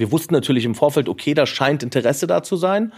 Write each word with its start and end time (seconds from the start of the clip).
Wir 0.00 0.10
wussten 0.10 0.32
natürlich 0.32 0.64
im 0.64 0.74
Vorfeld, 0.74 1.10
okay, 1.10 1.34
da 1.34 1.44
scheint 1.44 1.82
Interesse 1.82 2.26
da 2.26 2.42
zu 2.42 2.56
sein. 2.56 2.94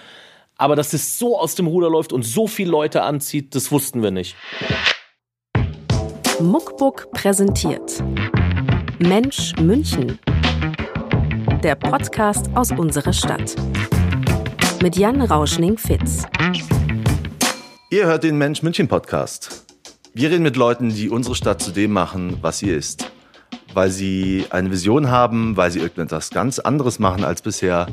Aber 0.57 0.77
dass 0.77 0.93
es 0.93 1.19
so 1.19 1.37
aus 1.37 1.57
dem 1.57 1.67
Ruder 1.67 1.91
läuft 1.91 2.13
und 2.13 2.23
so 2.23 2.47
viele 2.47 2.71
Leute 2.71 3.03
anzieht, 3.03 3.57
das 3.57 3.73
wussten 3.73 4.05
wir 4.05 4.13
nicht. 4.13 4.37
Muckbook 6.39 7.11
präsentiert 7.11 8.05
Mensch 9.01 9.53
München. 9.57 10.21
Der 11.65 11.75
Podcast 11.75 12.47
aus 12.55 12.71
unserer 12.71 13.13
Stadt. 13.13 13.57
Mit 14.81 14.97
Jan 14.97 15.23
Rauschning-Fitz. 15.23 16.27
Ihr 17.91 18.07
hört 18.07 18.23
den 18.23 18.39
Mensch 18.39 18.63
München 18.63 18.87
Podcast. 18.87 19.67
Wir 20.15 20.31
reden 20.31 20.45
mit 20.45 20.55
Leuten, 20.55 20.95
die 20.95 21.09
unsere 21.09 21.35
Stadt 21.35 21.61
zu 21.61 21.73
dem 21.73 21.91
machen, 21.91 22.39
was 22.43 22.61
sie 22.61 22.71
ist. 22.71 23.12
Weil 23.75 23.91
sie 23.91 24.47
eine 24.51 24.71
Vision 24.71 25.11
haben, 25.11 25.57
weil 25.57 25.71
sie 25.71 25.81
irgendetwas 25.81 26.31
ganz 26.31 26.59
anderes 26.59 26.99
machen 26.99 27.25
als 27.25 27.43
bisher, 27.43 27.87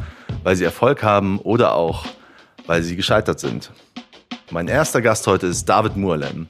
weil 0.44 0.56
sie 0.56 0.66
Erfolg 0.66 1.04
haben 1.04 1.40
oder 1.40 1.76
auch, 1.76 2.06
weil 2.66 2.84
sie 2.84 2.96
gescheitert 2.96 3.40
sind. 3.40 3.72
Mein 4.52 4.68
erster 4.68 5.02
Gast 5.02 5.28
heute 5.28 5.48
ist 5.48 5.66
David 5.70 5.96
Murlem. 5.96 6.48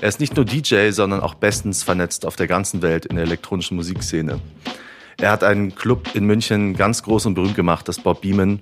Er 0.00 0.08
ist 0.08 0.20
nicht 0.20 0.36
nur 0.36 0.44
DJ, 0.44 0.90
sondern 0.90 1.20
auch 1.20 1.34
bestens 1.34 1.82
vernetzt 1.82 2.26
auf 2.26 2.36
der 2.36 2.46
ganzen 2.46 2.82
Welt 2.82 3.06
in 3.06 3.16
der 3.16 3.24
elektronischen 3.24 3.76
Musikszene. 3.76 4.40
Er 5.18 5.30
hat 5.30 5.44
einen 5.44 5.74
Club 5.74 6.10
in 6.14 6.24
München 6.24 6.74
ganz 6.74 7.02
groß 7.02 7.26
und 7.26 7.34
berühmt 7.34 7.54
gemacht, 7.54 7.88
das 7.88 8.00
Bob 8.00 8.22
Beeman, 8.22 8.60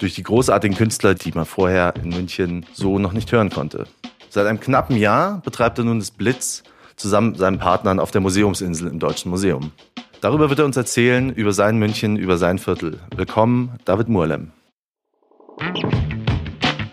durch 0.00 0.14
die 0.14 0.22
großartigen 0.22 0.76
Künstler, 0.76 1.14
die 1.14 1.32
man 1.32 1.44
vorher 1.44 1.94
in 1.96 2.10
München 2.10 2.66
so 2.72 2.98
noch 2.98 3.12
nicht 3.12 3.30
hören 3.30 3.50
konnte. 3.50 3.86
Seit 4.28 4.46
einem 4.46 4.60
knappen 4.60 4.96
Jahr 4.96 5.40
betreibt 5.44 5.78
er 5.78 5.84
nun 5.84 6.00
das 6.00 6.10
Blitz 6.10 6.64
zusammen 7.02 7.30
mit 7.30 7.38
seinen 7.38 7.58
Partnern 7.58 7.98
auf 7.98 8.12
der 8.12 8.20
Museumsinsel 8.20 8.88
im 8.88 9.00
Deutschen 9.00 9.30
Museum. 9.30 9.72
Darüber 10.20 10.48
wird 10.48 10.60
er 10.60 10.64
uns 10.64 10.76
erzählen, 10.76 11.30
über 11.30 11.52
sein 11.52 11.76
München, 11.76 12.16
über 12.16 12.38
sein 12.38 12.58
Viertel. 12.58 13.00
Willkommen, 13.16 13.72
David 13.84 14.08
Murlem. 14.08 14.52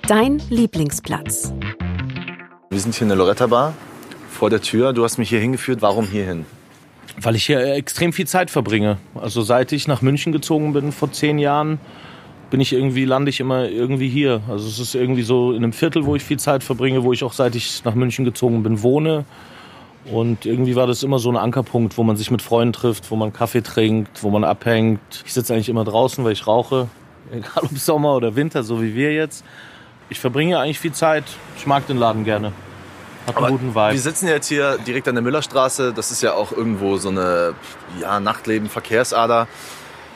Dein 0.08 0.42
Lieblingsplatz. 0.50 1.54
Wir 2.72 2.80
sind 2.80 2.96
hier 2.96 3.04
in 3.04 3.10
der 3.10 3.18
Loretta 3.18 3.46
Bar 3.46 3.76
vor 4.32 4.50
der 4.50 4.62
Tür. 4.62 4.94
Du 4.94 5.04
hast 5.04 5.20
mich 5.20 5.30
hier 5.30 5.40
hingeführt. 5.40 5.84
Warum 5.84 6.08
hierhin? 6.08 6.48
Weil 7.22 7.36
ich 7.36 7.46
hier 7.46 7.60
extrem 7.76 8.12
viel 8.12 8.26
Zeit 8.26 8.50
verbringe. 8.50 8.98
Also 9.14 9.44
seit 9.44 9.72
ich 9.72 9.88
nach 9.88 10.02
München 10.02 10.32
gezogen 10.32 10.74
bin 10.74 10.92
vor 10.92 11.12
zehn 11.12 11.38
Jahren, 11.38 11.80
bin 12.50 12.62
ich 12.62 12.74
irgendwie, 12.74 13.06
lande 13.06 13.30
ich 13.30 13.40
immer 13.40 13.70
irgendwie 13.70 14.10
hier. 14.10 14.42
Also 14.50 14.68
es 14.68 14.80
ist 14.80 14.96
irgendwie 14.96 15.22
so 15.22 15.52
in 15.52 15.58
einem 15.58 15.74
Viertel, 15.74 16.06
wo 16.06 16.16
ich 16.16 16.24
viel 16.24 16.40
Zeit 16.40 16.64
verbringe, 16.64 17.04
wo 17.04 17.14
ich 17.14 17.24
auch 17.24 17.34
seit 17.34 17.54
ich 17.54 17.84
nach 17.86 17.94
München 17.94 18.26
gezogen 18.26 18.64
bin, 18.64 18.82
wohne. 18.82 19.26
Und 20.06 20.46
irgendwie 20.46 20.76
war 20.76 20.88
das 20.88 21.04
immer 21.04 21.20
so 21.20 21.30
ein 21.30 21.38
Ankerpunkt, 21.38 21.98
wo 21.98 22.04
man 22.04 22.16
sich 22.16 22.32
mit 22.32 22.42
Freunden 22.42 22.74
trifft, 22.74 23.12
wo 23.12 23.16
man 23.16 23.34
Kaffee 23.34 23.62
trinkt, 23.62 24.24
wo 24.24 24.30
man 24.30 24.44
abhängt. 24.44 25.00
Ich 25.26 25.34
sitze 25.34 25.54
eigentlich 25.54 25.70
immer 25.70 25.84
draußen, 25.84 26.24
weil 26.24 26.32
ich 26.32 26.48
rauche. 26.48 26.88
Egal 27.32 27.64
ob 27.64 27.78
Sommer 27.78 28.16
oder 28.16 28.36
Winter, 28.36 28.64
so 28.64 28.82
wie 28.82 28.96
wir 28.96 29.14
jetzt. 29.14 29.44
Ich 30.10 30.20
verbringe 30.20 30.60
eigentlich 30.60 30.80
viel 30.80 30.94
Zeit. 30.94 31.26
Ich 31.58 31.68
mag 31.68 31.86
den 31.86 31.98
Laden 31.98 32.24
gerne. 32.24 32.54
Hat 33.28 33.38
einen 33.38 33.46
Aber 33.46 33.52
guten 33.52 33.76
Vibe. 33.76 33.94
Wir 33.94 34.00
sitzen 34.00 34.28
jetzt 34.28 34.48
hier 34.48 34.78
direkt 34.80 35.08
an 35.08 35.16
der 35.16 35.22
Müllerstraße. 35.22 35.94
Das 35.94 36.10
ist 36.10 36.24
ja 36.24 36.34
auch 36.34 36.52
irgendwo 36.52 36.98
so 36.98 37.10
eine 37.10 37.54
ja, 38.02 38.20
Nachtleben, 38.20 38.70
Verkehrsader. 38.70 39.48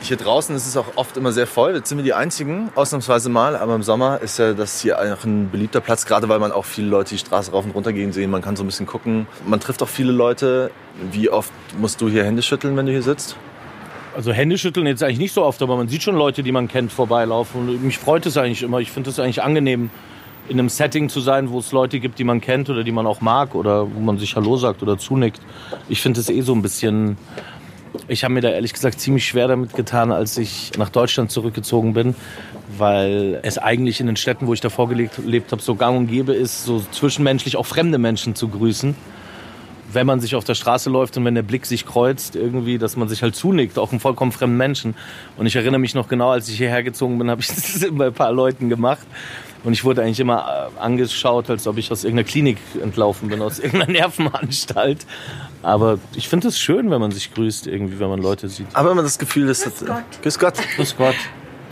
Hier 0.03 0.17
draußen 0.17 0.53
ist 0.53 0.67
es 0.67 0.75
auch 0.75 0.97
oft 0.97 1.15
immer 1.15 1.31
sehr 1.31 1.47
voll. 1.47 1.75
Jetzt 1.75 1.87
sind 1.87 1.97
wir 1.97 2.03
die 2.03 2.13
Einzigen, 2.13 2.69
ausnahmsweise 2.75 3.29
mal. 3.29 3.55
Aber 3.55 3.73
im 3.73 3.83
Sommer 3.83 4.19
ist 4.21 4.37
ja 4.37 4.51
das 4.51 4.81
hier 4.81 4.99
einfach 4.99 5.23
ein 5.23 5.49
beliebter 5.49 5.79
Platz, 5.79 6.05
gerade 6.05 6.27
weil 6.27 6.39
man 6.39 6.51
auch 6.51 6.65
viele 6.65 6.87
Leute 6.89 7.11
die 7.11 7.19
Straße 7.19 7.51
rauf 7.51 7.63
und 7.63 7.71
runter 7.71 7.93
gehen 7.93 8.11
sehen. 8.11 8.29
Man 8.29 8.41
kann 8.41 8.57
so 8.57 8.63
ein 8.63 8.65
bisschen 8.65 8.85
gucken. 8.85 9.27
Man 9.47 9.61
trifft 9.61 9.81
auch 9.81 9.87
viele 9.87 10.11
Leute. 10.11 10.71
Wie 11.13 11.29
oft 11.29 11.53
musst 11.79 12.01
du 12.01 12.09
hier 12.09 12.25
Hände 12.25 12.41
schütteln, 12.41 12.75
wenn 12.75 12.85
du 12.85 12.91
hier 12.91 13.01
sitzt? 13.01 13.37
Also 14.13 14.33
Hände 14.33 14.57
schütteln 14.57 14.87
jetzt 14.87 15.01
eigentlich 15.03 15.19
nicht 15.19 15.33
so 15.33 15.41
oft, 15.41 15.61
aber 15.61 15.77
man 15.77 15.87
sieht 15.87 16.03
schon 16.03 16.15
Leute, 16.15 16.43
die 16.43 16.51
man 16.51 16.67
kennt, 16.67 16.91
vorbeilaufen. 16.91 17.69
Und 17.69 17.81
mich 17.81 17.97
freut 17.97 18.25
es 18.25 18.35
eigentlich 18.35 18.61
immer. 18.61 18.79
Ich 18.79 18.91
finde 18.91 19.09
es 19.09 19.19
eigentlich 19.19 19.41
angenehm, 19.41 19.89
in 20.49 20.59
einem 20.59 20.67
Setting 20.67 21.07
zu 21.07 21.21
sein, 21.21 21.49
wo 21.49 21.59
es 21.59 21.71
Leute 21.71 22.01
gibt, 22.01 22.19
die 22.19 22.25
man 22.25 22.41
kennt 22.41 22.69
oder 22.69 22.83
die 22.83 22.91
man 22.91 23.07
auch 23.07 23.21
mag 23.21 23.55
oder 23.55 23.87
wo 23.89 24.01
man 24.01 24.17
sich 24.17 24.35
Hallo 24.35 24.57
sagt 24.57 24.83
oder 24.83 24.97
zunickt. 24.97 25.39
Ich 25.87 26.01
finde 26.01 26.19
es 26.19 26.27
eh 26.27 26.41
so 26.41 26.53
ein 26.53 26.61
bisschen. 26.61 27.17
Ich 28.07 28.23
habe 28.23 28.33
mir 28.33 28.41
da 28.41 28.49
ehrlich 28.49 28.73
gesagt 28.73 28.99
ziemlich 28.99 29.25
schwer 29.25 29.47
damit 29.47 29.75
getan, 29.75 30.11
als 30.11 30.37
ich 30.37 30.71
nach 30.77 30.89
Deutschland 30.89 31.31
zurückgezogen 31.31 31.93
bin, 31.93 32.15
weil 32.77 33.39
es 33.43 33.57
eigentlich 33.57 33.99
in 33.99 34.07
den 34.07 34.15
Städten, 34.15 34.47
wo 34.47 34.53
ich 34.53 34.61
davor 34.61 34.89
gelebt, 34.89 35.51
habe, 35.51 35.61
so 35.61 35.75
gang 35.75 35.97
und 35.97 36.07
gäbe 36.07 36.33
ist, 36.33 36.65
so 36.65 36.83
zwischenmenschlich 36.91 37.55
auch 37.55 37.65
fremde 37.65 37.97
Menschen 37.97 38.35
zu 38.35 38.47
grüßen 38.47 38.95
wenn 39.93 40.07
man 40.07 40.19
sich 40.19 40.35
auf 40.35 40.43
der 40.43 40.55
Straße 40.55 40.89
läuft 40.89 41.17
und 41.17 41.25
wenn 41.25 41.35
der 41.35 41.43
Blick 41.43 41.65
sich 41.65 41.85
kreuzt, 41.85 42.35
irgendwie, 42.35 42.77
dass 42.77 42.95
man 42.95 43.07
sich 43.07 43.21
halt 43.21 43.35
zunickt, 43.35 43.77
auch 43.77 43.91
einem 43.91 43.99
vollkommen 43.99 44.31
fremden 44.31 44.57
Menschen. 44.57 44.95
Und 45.37 45.45
ich 45.45 45.55
erinnere 45.55 45.79
mich 45.79 45.95
noch 45.95 46.07
genau, 46.07 46.31
als 46.31 46.49
ich 46.49 46.57
hierher 46.57 46.83
gezogen 46.83 47.17
bin, 47.17 47.29
habe 47.31 47.41
ich 47.41 47.47
das 47.47 47.85
bei 47.91 48.07
ein 48.07 48.13
paar 48.13 48.31
Leuten 48.31 48.69
gemacht. 48.69 49.05
Und 49.63 49.71
ich 49.71 49.85
wurde 49.85 50.01
eigentlich 50.01 50.19
immer 50.19 50.71
äh, 50.75 50.79
angeschaut, 50.79 51.49
als 51.49 51.67
ob 51.67 51.77
ich 51.77 51.89
aus 51.89 52.03
irgendeiner 52.03 52.27
Klinik 52.27 52.57
entlaufen 52.81 53.29
bin, 53.29 53.41
aus 53.41 53.59
irgendeiner 53.59 53.91
Nervenanstalt. 53.99 55.05
Aber 55.61 55.99
ich 56.15 56.27
finde 56.27 56.49
es 56.49 56.59
schön, 56.59 56.91
wenn 56.91 56.99
man 56.99 57.11
sich 57.11 57.33
grüßt, 57.33 57.67
irgendwie, 57.67 57.99
wenn 57.99 58.09
man 58.09 58.21
Leute 58.21 58.49
sieht. 58.49 58.67
Aber 58.73 58.89
wenn 58.89 58.97
man 58.97 59.05
das 59.05 59.17
Gefühl 59.17 59.47
ist, 59.47 59.63
Grüß 59.63 59.85
Gott. 59.87 60.03
Grüß 60.21 60.39
Gott. 60.39 60.55
Grüß 60.75 60.97
Gott. 60.97 61.15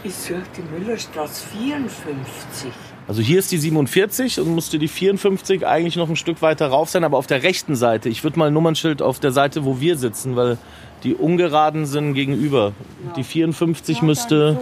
Ich 0.04 0.16
suche 0.16 0.42
die 0.58 0.80
Müllerstraße 0.80 1.48
54. 1.48 2.72
Also 3.08 3.22
hier 3.22 3.40
ist 3.40 3.52
die 3.52 3.58
47 3.58 4.40
und 4.40 4.50
musste 4.56 4.80
die 4.80 4.88
54 4.88 5.66
eigentlich 5.68 5.96
noch 5.96 6.08
ein 6.10 6.16
Stück 6.16 6.42
weiter 6.42 6.68
rauf 6.68 6.90
sein, 6.90 7.04
aber 7.04 7.18
auf 7.18 7.28
der 7.28 7.44
rechten 7.44 7.76
Seite. 7.76 8.10
Ich 8.10 8.24
würde 8.24 8.40
mal 8.40 8.48
ein 8.48 8.54
Nummernschild 8.54 9.02
auf 9.02 9.20
der 9.20 9.32
Seite, 9.32 9.66
wo 9.66 9.80
wir 9.80 9.98
sitzen, 9.98 10.36
weil 10.36 10.58
die 11.04 11.16
ungeraden 11.16 11.86
sind 11.88 12.14
gegenüber. 12.14 12.74
Die 13.16 13.24
54 13.24 14.02
müsste. 14.04 14.60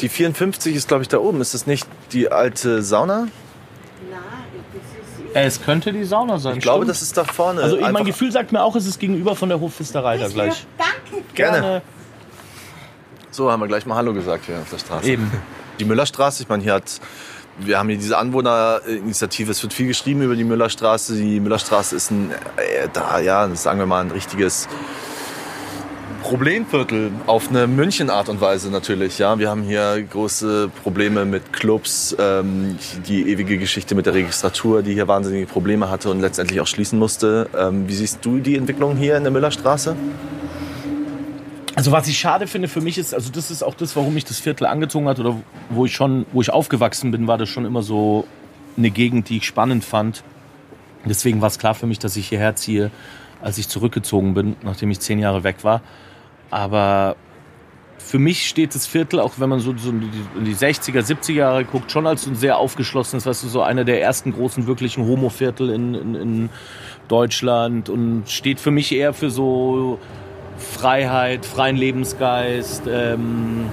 Die 0.00 0.08
54 0.08 0.74
ist, 0.74 0.88
glaube 0.88 1.02
ich, 1.02 1.08
da 1.08 1.18
oben. 1.18 1.40
Ist 1.40 1.54
das 1.54 1.66
nicht 1.66 1.86
die 2.12 2.32
alte 2.32 2.82
Sauna? 2.82 3.28
Äh, 5.34 5.44
Es 5.44 5.62
könnte 5.62 5.92
die 5.92 6.04
Sauna 6.04 6.38
sein. 6.38 6.56
Ich 6.56 6.62
glaube, 6.62 6.78
stimmt. 6.84 6.90
das 6.90 7.02
ist 7.02 7.16
da 7.16 7.24
vorne. 7.24 7.62
Also 7.62 7.78
mein 7.78 8.04
Gefühl 8.04 8.32
sagt 8.32 8.52
mir 8.52 8.62
auch, 8.62 8.74
es 8.74 8.86
ist 8.86 8.98
gegenüber 8.98 9.36
von 9.36 9.48
der 9.48 9.60
Hofpfisterei 9.60 10.16
da 10.18 10.28
gleich. 10.28 10.66
Danke. 10.76 11.24
Gerne. 11.34 11.82
So, 13.30 13.50
haben 13.50 13.60
wir 13.60 13.68
gleich 13.68 13.86
mal 13.86 13.94
Hallo 13.94 14.12
gesagt 14.12 14.46
hier 14.46 14.58
auf 14.58 14.70
der 14.70 14.78
Straße. 14.78 15.08
Eben. 15.08 15.30
Die 15.78 15.84
Müllerstraße, 15.84 16.42
ich 16.42 16.48
meine, 16.48 16.62
hier 16.62 16.74
hat, 16.74 17.00
wir 17.64 17.78
haben 17.78 17.88
hier 17.88 17.98
diese 17.98 18.18
Anwohnerinitiative, 18.18 19.50
es 19.50 19.62
wird 19.62 19.72
viel 19.72 19.86
geschrieben 19.86 20.22
über 20.22 20.36
die 20.36 20.44
Müllerstraße. 20.44 21.16
Die 21.16 21.40
Müllerstraße 21.40 21.96
ist 21.96 22.10
ein, 22.10 22.30
äh, 22.56 22.88
da, 22.92 23.20
ja, 23.20 23.48
sagen 23.54 23.78
wir 23.78 23.86
mal, 23.86 24.00
ein 24.00 24.10
richtiges 24.10 24.68
Problemviertel 26.22 27.10
auf 27.26 27.48
eine 27.48 27.66
München-Art 27.66 28.28
und 28.28 28.40
Weise 28.40 28.70
natürlich. 28.70 29.18
Ja, 29.18 29.38
wir 29.38 29.48
haben 29.48 29.62
hier 29.62 30.02
große 30.02 30.70
Probleme 30.82 31.24
mit 31.24 31.52
Clubs, 31.52 32.14
ähm, 32.18 32.78
die 33.08 33.30
ewige 33.30 33.58
Geschichte 33.58 33.94
mit 33.94 34.06
der 34.06 34.14
Registratur, 34.14 34.82
die 34.82 34.92
hier 34.92 35.08
wahnsinnige 35.08 35.46
Probleme 35.46 35.90
hatte 35.90 36.10
und 36.10 36.20
letztendlich 36.20 36.60
auch 36.60 36.66
schließen 36.66 36.98
musste. 36.98 37.48
Ähm, 37.56 37.88
wie 37.88 37.94
siehst 37.94 38.18
du 38.22 38.38
die 38.38 38.56
Entwicklung 38.56 38.96
hier 38.96 39.16
in 39.16 39.22
der 39.22 39.32
Müllerstraße? 39.32 39.96
Also 41.80 41.92
was 41.92 42.06
ich 42.08 42.18
schade 42.18 42.46
finde 42.46 42.68
für 42.68 42.82
mich 42.82 42.98
ist, 42.98 43.14
also 43.14 43.32
das 43.32 43.50
ist 43.50 43.62
auch 43.62 43.72
das, 43.74 43.96
warum 43.96 44.12
mich 44.12 44.26
das 44.26 44.38
Viertel 44.38 44.66
angezogen 44.66 45.08
hat 45.08 45.18
oder 45.18 45.34
wo 45.70 45.86
ich 45.86 45.94
schon, 45.94 46.26
wo 46.30 46.42
ich 46.42 46.50
aufgewachsen 46.52 47.10
bin, 47.10 47.26
war 47.26 47.38
das 47.38 47.48
schon 47.48 47.64
immer 47.64 47.80
so 47.80 48.26
eine 48.76 48.90
Gegend, 48.90 49.30
die 49.30 49.38
ich 49.38 49.46
spannend 49.46 49.82
fand. 49.82 50.22
Deswegen 51.06 51.40
war 51.40 51.48
es 51.48 51.58
klar 51.58 51.74
für 51.74 51.86
mich, 51.86 51.98
dass 51.98 52.16
ich 52.16 52.28
hierher 52.28 52.54
ziehe, 52.54 52.90
als 53.40 53.56
ich 53.56 53.66
zurückgezogen 53.66 54.34
bin, 54.34 54.56
nachdem 54.62 54.90
ich 54.90 55.00
zehn 55.00 55.18
Jahre 55.20 55.42
weg 55.42 55.64
war. 55.64 55.80
Aber 56.50 57.16
für 57.96 58.18
mich 58.18 58.46
steht 58.46 58.74
das 58.74 58.86
Viertel, 58.86 59.18
auch 59.18 59.38
wenn 59.38 59.48
man 59.48 59.60
so, 59.60 59.74
so 59.74 59.88
in 59.88 60.02
die- 60.02 60.38
in 60.38 60.44
die 60.44 60.54
60er, 60.54 61.00
70er 61.02 61.32
Jahre 61.38 61.64
guckt, 61.64 61.90
schon 61.90 62.06
als 62.06 62.26
ein 62.26 62.34
sehr 62.36 62.58
aufgeschlossenes, 62.58 63.24
weißt 63.24 63.44
du, 63.44 63.48
so 63.48 63.62
einer 63.62 63.84
der 63.84 64.02
ersten 64.02 64.34
großen 64.34 64.66
wirklichen 64.66 65.06
Homo-Viertel 65.06 65.70
in, 65.70 65.94
in, 65.94 66.14
in 66.14 66.48
Deutschland 67.08 67.88
und 67.88 68.24
steht 68.28 68.60
für 68.60 68.70
mich 68.70 68.92
eher 68.92 69.14
für 69.14 69.30
so 69.30 69.98
Freiheit, 70.60 71.44
freien 71.44 71.76
Lebensgeist, 71.76 72.84
ähm, 72.86 73.68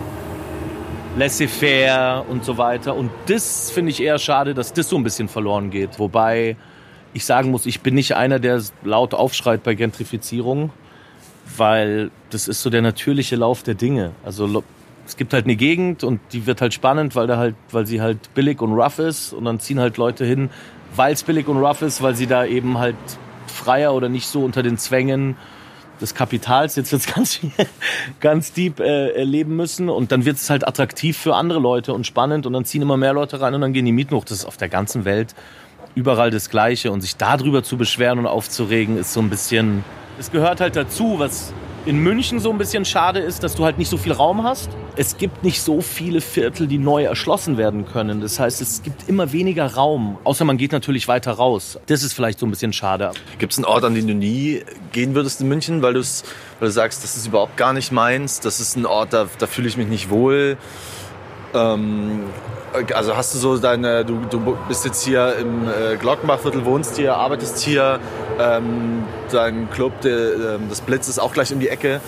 laissez-faire 1.18 2.25
und 2.30 2.45
so 2.45 2.57
weiter. 2.57 2.95
Und 2.95 3.12
das 3.28 3.72
finde 3.72 3.92
ich 3.92 4.01
eher 4.01 4.19
schade, 4.19 4.54
dass 4.54 4.74
das 4.74 4.89
so 4.89 4.95
ein 4.98 5.04
bisschen 5.04 5.28
verloren 5.28 5.69
geht. 5.69 6.00
Wobei 6.00 6.56
ich 7.13 7.25
sagen 7.25 7.51
muss, 7.51 7.66
ich 7.66 7.81
bin 7.81 7.95
nicht 7.95 8.16
einer, 8.16 8.39
der 8.39 8.62
laut 8.84 9.13
aufschreit 9.13 9.63
bei 9.63 9.74
Gentrifizierung, 9.74 10.72
weil 11.56 12.12
das 12.30 12.48
ist 12.48 12.62
so 12.62 12.69
der 12.69 12.81
natürliche 12.81 13.36
Lauf 13.36 13.63
der 13.63 13.74
Dinge. 13.74 14.12
Also 14.24 14.63
es 15.06 15.18
gibt 15.18 15.34
halt 15.34 15.45
eine 15.45 15.56
Gegend 15.56 16.04
und 16.04 16.19
die 16.34 16.45
wird 16.45 16.62
halt 16.62 16.74
spannend, 16.74 17.16
weil 17.16 17.28
da 17.28 17.38
halt, 17.38 17.56
weil 17.72 17.86
sie 17.86 18.01
halt 18.01 18.34
billig 18.34 18.62
und 18.62 18.74
rough 18.74 19.00
ist 19.00 19.34
und 19.34 19.45
dann 19.45 19.60
ziehen 19.60 19.80
halt 19.80 19.98
Leute 19.98 20.25
hin, 20.25 20.50
weil 20.95 21.13
es 21.13 21.24
billig 21.24 21.48
und 21.48 21.57
rough 21.57 21.81
ist, 21.81 22.01
weil 22.01 22.16
sie 22.16 22.28
da 22.28 22.45
eben 22.45 22.78
halt 22.78 22.95
freier 23.48 23.94
oder 23.94 24.10
nicht 24.10 24.28
so 24.28 24.44
unter 24.44 24.62
den 24.62 24.78
Zwängen 24.78 25.36
des 26.02 26.14
Kapitals, 26.14 26.76
jetzt 26.76 26.92
wird's 26.92 27.08
ganz, 27.14 27.40
ganz 28.20 28.54
deep 28.54 28.80
äh, 28.80 29.10
erleben 29.12 29.56
müssen. 29.56 29.90
Und 29.90 30.12
dann 30.12 30.26
wird 30.26 30.38
es 30.38 30.50
halt 30.50 30.68
attraktiv 30.68 31.18
für 31.18 31.36
andere 31.36 31.60
Leute 31.60 31.94
und 31.94 32.06
spannend. 32.06 32.46
Und 32.46 32.54
dann 32.54 32.66
ziehen 32.66 32.82
immer 32.82 32.98
mehr 32.98 33.14
Leute 33.14 33.42
rein 33.42 33.54
und 33.54 33.62
dann 33.62 33.74
gehen 33.74 33.86
die 33.86 33.92
Mieten 33.92 34.16
hoch. 34.16 34.26
Das 34.26 34.40
ist 34.40 34.46
auf 34.46 34.58
der 34.58 34.70
ganzen 34.70 35.06
Welt 35.06 35.36
überall 35.96 36.32
das 36.32 36.50
Gleiche. 36.50 36.92
Und 36.92 37.02
sich 37.02 37.18
darüber 37.18 37.64
zu 37.64 37.78
beschweren 37.78 38.20
und 38.20 38.28
aufzuregen 38.28 38.98
ist 38.98 39.14
so 39.14 39.20
ein 39.20 39.30
bisschen, 39.30 39.84
es 40.20 40.32
gehört 40.32 40.62
halt 40.62 40.76
dazu, 40.76 41.20
was 41.20 41.54
in 41.88 42.04
München 42.04 42.42
so 42.42 42.51
ein 42.51 42.57
bisschen 42.57 42.84
schade 42.84 43.19
ist, 43.19 43.44
dass 43.44 43.56
du 43.56 43.63
halt 43.63 43.78
nicht 43.78 43.89
so 43.89 43.95
viel 43.95 44.12
Raum 44.12 44.44
hast. 44.44 44.69
Es 44.98 45.18
gibt 45.18 45.45
nicht 45.45 45.62
so 45.62 45.80
viele 45.80 46.19
Viertel, 46.19 46.68
die 46.68 46.78
neu 46.78 47.06
erschlossen 47.06 47.57
werden 47.57 47.86
können. 47.86 48.19
Das 48.19 48.42
heißt, 48.42 48.62
es 48.62 48.84
gibt 48.84 49.07
immer 49.07 49.31
weniger 49.31 49.74
Raum, 49.74 50.18
außer 50.25 50.44
man 50.44 50.57
geht 50.57 50.74
natürlich 50.74 51.07
weiter 51.07 51.31
raus. 51.31 51.80
Das 51.86 52.04
ist 52.04 52.12
vielleicht 52.12 52.39
so 52.39 52.45
ein 52.45 52.50
bisschen 52.50 52.74
schade. 52.74 53.12
Gibt 53.39 53.54
es 53.54 53.57
einen 53.57 53.66
Ort, 53.66 53.86
an 53.86 53.95
den 53.95 54.06
du 54.06 54.13
nie 54.13 54.63
gehen 54.92 55.16
würdest 55.16 55.39
in 55.39 55.48
München, 55.48 55.81
weil, 55.81 55.95
weil 55.95 56.04
du 56.60 56.72
sagst, 56.72 57.06
das 57.06 57.16
ist 57.16 57.28
überhaupt 57.28 57.56
gar 57.56 57.72
nicht 57.72 57.94
meins, 57.94 58.42
das 58.42 58.60
ist 58.60 58.75
ein 58.75 58.86
Ort, 58.86 59.13
da, 59.13 59.28
da 59.38 59.48
fühle 59.48 59.69
ich 59.69 59.78
mich 59.78 59.88
nicht 59.88 60.10
wohl? 60.10 60.57
Ähm, 61.57 62.24
also 62.94 63.15
hast 63.15 63.33
du 63.33 63.39
so 63.39 63.57
deine, 63.57 64.06
du, 64.06 64.21
du 64.30 64.57
bist 64.68 64.86
jetzt 64.86 65.04
hier 65.04 65.36
im 65.38 65.68
äh, 65.68 65.95
Glockenbachviertel, 65.98 66.65
wohnst 66.65 66.98
hier, 66.98 67.15
arbeitest 67.15 67.59
hier, 67.59 68.00
ähm, 68.39 69.04
dein 69.31 69.69
Club, 69.71 70.00
der, 70.01 70.18
äh, 70.18 70.59
das 70.69 70.81
Blitz 70.81 71.07
ist 71.07 71.19
auch 71.19 71.33
gleich 71.33 71.51
um 71.51 71.59
die 71.59 71.69
Ecke. 71.69 72.01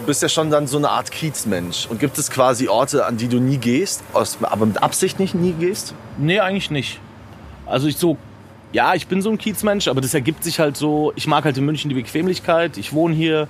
Du 0.00 0.06
bist 0.06 0.22
ja 0.22 0.28
schon 0.28 0.50
dann 0.50 0.66
so 0.66 0.78
eine 0.78 0.90
Art 0.90 1.12
Kiezmensch. 1.12 1.86
Und 1.86 2.00
gibt 2.00 2.18
es 2.18 2.30
quasi 2.30 2.68
Orte, 2.68 3.06
an 3.06 3.16
die 3.16 3.28
du 3.28 3.38
nie 3.38 3.58
gehst, 3.58 4.02
aus, 4.12 4.38
aber 4.42 4.66
mit 4.66 4.82
Absicht 4.82 5.20
nicht 5.20 5.34
nie 5.34 5.52
gehst? 5.52 5.94
Nee, 6.18 6.40
eigentlich 6.40 6.70
nicht. 6.70 6.98
Also 7.66 7.86
ich 7.86 7.96
so, 7.96 8.16
ja, 8.72 8.94
ich 8.94 9.06
bin 9.06 9.22
so 9.22 9.30
ein 9.30 9.38
Kiezmensch, 9.38 9.86
aber 9.86 10.00
das 10.00 10.14
ergibt 10.14 10.42
sich 10.42 10.58
halt 10.58 10.76
so, 10.76 11.12
ich 11.14 11.26
mag 11.26 11.44
halt 11.44 11.56
in 11.56 11.64
München 11.64 11.88
die 11.88 11.94
Bequemlichkeit, 11.94 12.78
ich 12.78 12.92
wohne 12.92 13.14
hier, 13.14 13.46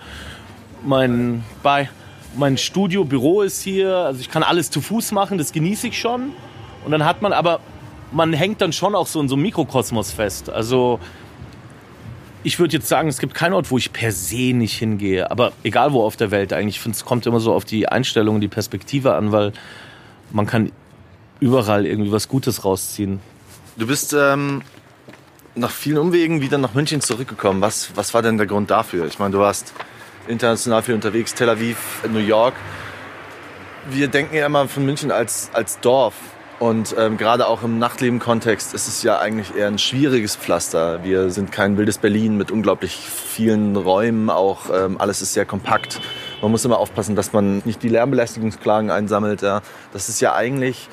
mein, 0.84 1.44
bei, 1.62 1.88
mein 2.36 2.56
Studio, 2.58 3.04
Büro 3.04 3.42
ist 3.42 3.62
hier, 3.62 3.94
also 3.96 4.20
ich 4.20 4.30
kann 4.30 4.42
alles 4.42 4.70
zu 4.70 4.80
Fuß 4.80 5.12
machen, 5.12 5.38
das 5.38 5.52
genieße 5.52 5.88
ich 5.88 5.98
schon. 5.98 6.32
Und 6.84 6.92
dann 6.92 7.04
hat 7.04 7.22
man 7.22 7.32
aber, 7.32 7.60
man 8.10 8.32
hängt 8.32 8.60
dann 8.60 8.72
schon 8.72 8.94
auch 8.94 9.06
so 9.06 9.20
in 9.20 9.28
so 9.28 9.34
einem 9.34 9.42
Mikrokosmos 9.42 10.12
fest. 10.12 10.50
Also 10.50 10.98
ich 12.44 12.58
würde 12.58 12.76
jetzt 12.76 12.88
sagen, 12.88 13.08
es 13.08 13.18
gibt 13.18 13.34
keinen 13.34 13.52
Ort, 13.52 13.70
wo 13.70 13.78
ich 13.78 13.92
per 13.92 14.12
se 14.12 14.52
nicht 14.52 14.76
hingehe. 14.78 15.30
Aber 15.30 15.52
egal 15.62 15.92
wo 15.92 16.02
auf 16.02 16.16
der 16.16 16.30
Welt 16.30 16.52
eigentlich. 16.52 16.76
Ich 16.76 16.80
finde, 16.80 16.96
es 16.96 17.04
kommt 17.04 17.26
immer 17.26 17.40
so 17.40 17.52
auf 17.52 17.64
die 17.64 17.88
Einstellung, 17.88 18.40
die 18.40 18.48
Perspektive 18.48 19.14
an, 19.14 19.32
weil 19.32 19.52
man 20.32 20.46
kann 20.46 20.72
überall 21.40 21.86
irgendwie 21.86 22.12
was 22.12 22.28
Gutes 22.28 22.64
rausziehen. 22.64 23.20
Du 23.76 23.86
bist 23.86 24.14
ähm, 24.18 24.62
nach 25.54 25.70
vielen 25.70 25.98
Umwegen 25.98 26.40
wieder 26.40 26.58
nach 26.58 26.74
München 26.74 27.00
zurückgekommen. 27.00 27.60
Was, 27.60 27.90
was 27.94 28.12
war 28.14 28.22
denn 28.22 28.38
der 28.38 28.46
Grund 28.46 28.70
dafür? 28.70 29.06
Ich 29.06 29.18
meine, 29.18 29.32
du 29.32 29.38
warst 29.38 29.72
international 30.28 30.82
viel 30.82 30.94
unterwegs, 30.94 31.34
Tel 31.34 31.48
Aviv, 31.48 32.02
New 32.10 32.18
York. 32.18 32.54
Wir 33.90 34.08
denken 34.08 34.36
ja 34.36 34.46
immer 34.46 34.68
von 34.68 34.84
München 34.84 35.10
als, 35.10 35.50
als 35.52 35.80
Dorf. 35.80 36.14
Und 36.58 36.94
ähm, 36.96 37.16
gerade 37.16 37.48
auch 37.48 37.64
im 37.64 37.80
Nachtleben-Kontext 37.80 38.72
ist 38.72 38.86
es 38.86 39.02
ja 39.02 39.18
eigentlich 39.18 39.56
eher 39.56 39.66
ein 39.66 39.78
schwieriges 39.78 40.36
Pflaster. 40.36 41.02
Wir 41.02 41.30
sind 41.30 41.50
kein 41.50 41.76
wildes 41.76 41.98
Berlin 41.98 42.36
mit 42.36 42.52
unglaublich 42.52 42.96
vielen 42.96 43.74
Räumen. 43.74 44.30
Auch 44.30 44.70
ähm, 44.72 45.00
alles 45.00 45.22
ist 45.22 45.34
sehr 45.34 45.44
kompakt. 45.44 46.00
Man 46.40 46.52
muss 46.52 46.64
immer 46.64 46.78
aufpassen, 46.78 47.16
dass 47.16 47.32
man 47.32 47.62
nicht 47.64 47.82
die 47.82 47.88
Lärmbelästigungsklagen 47.88 48.92
einsammelt. 48.92 49.42
Ja. 49.42 49.60
Das 49.92 50.08
ist 50.08 50.20
ja 50.20 50.34
eigentlich 50.34 50.88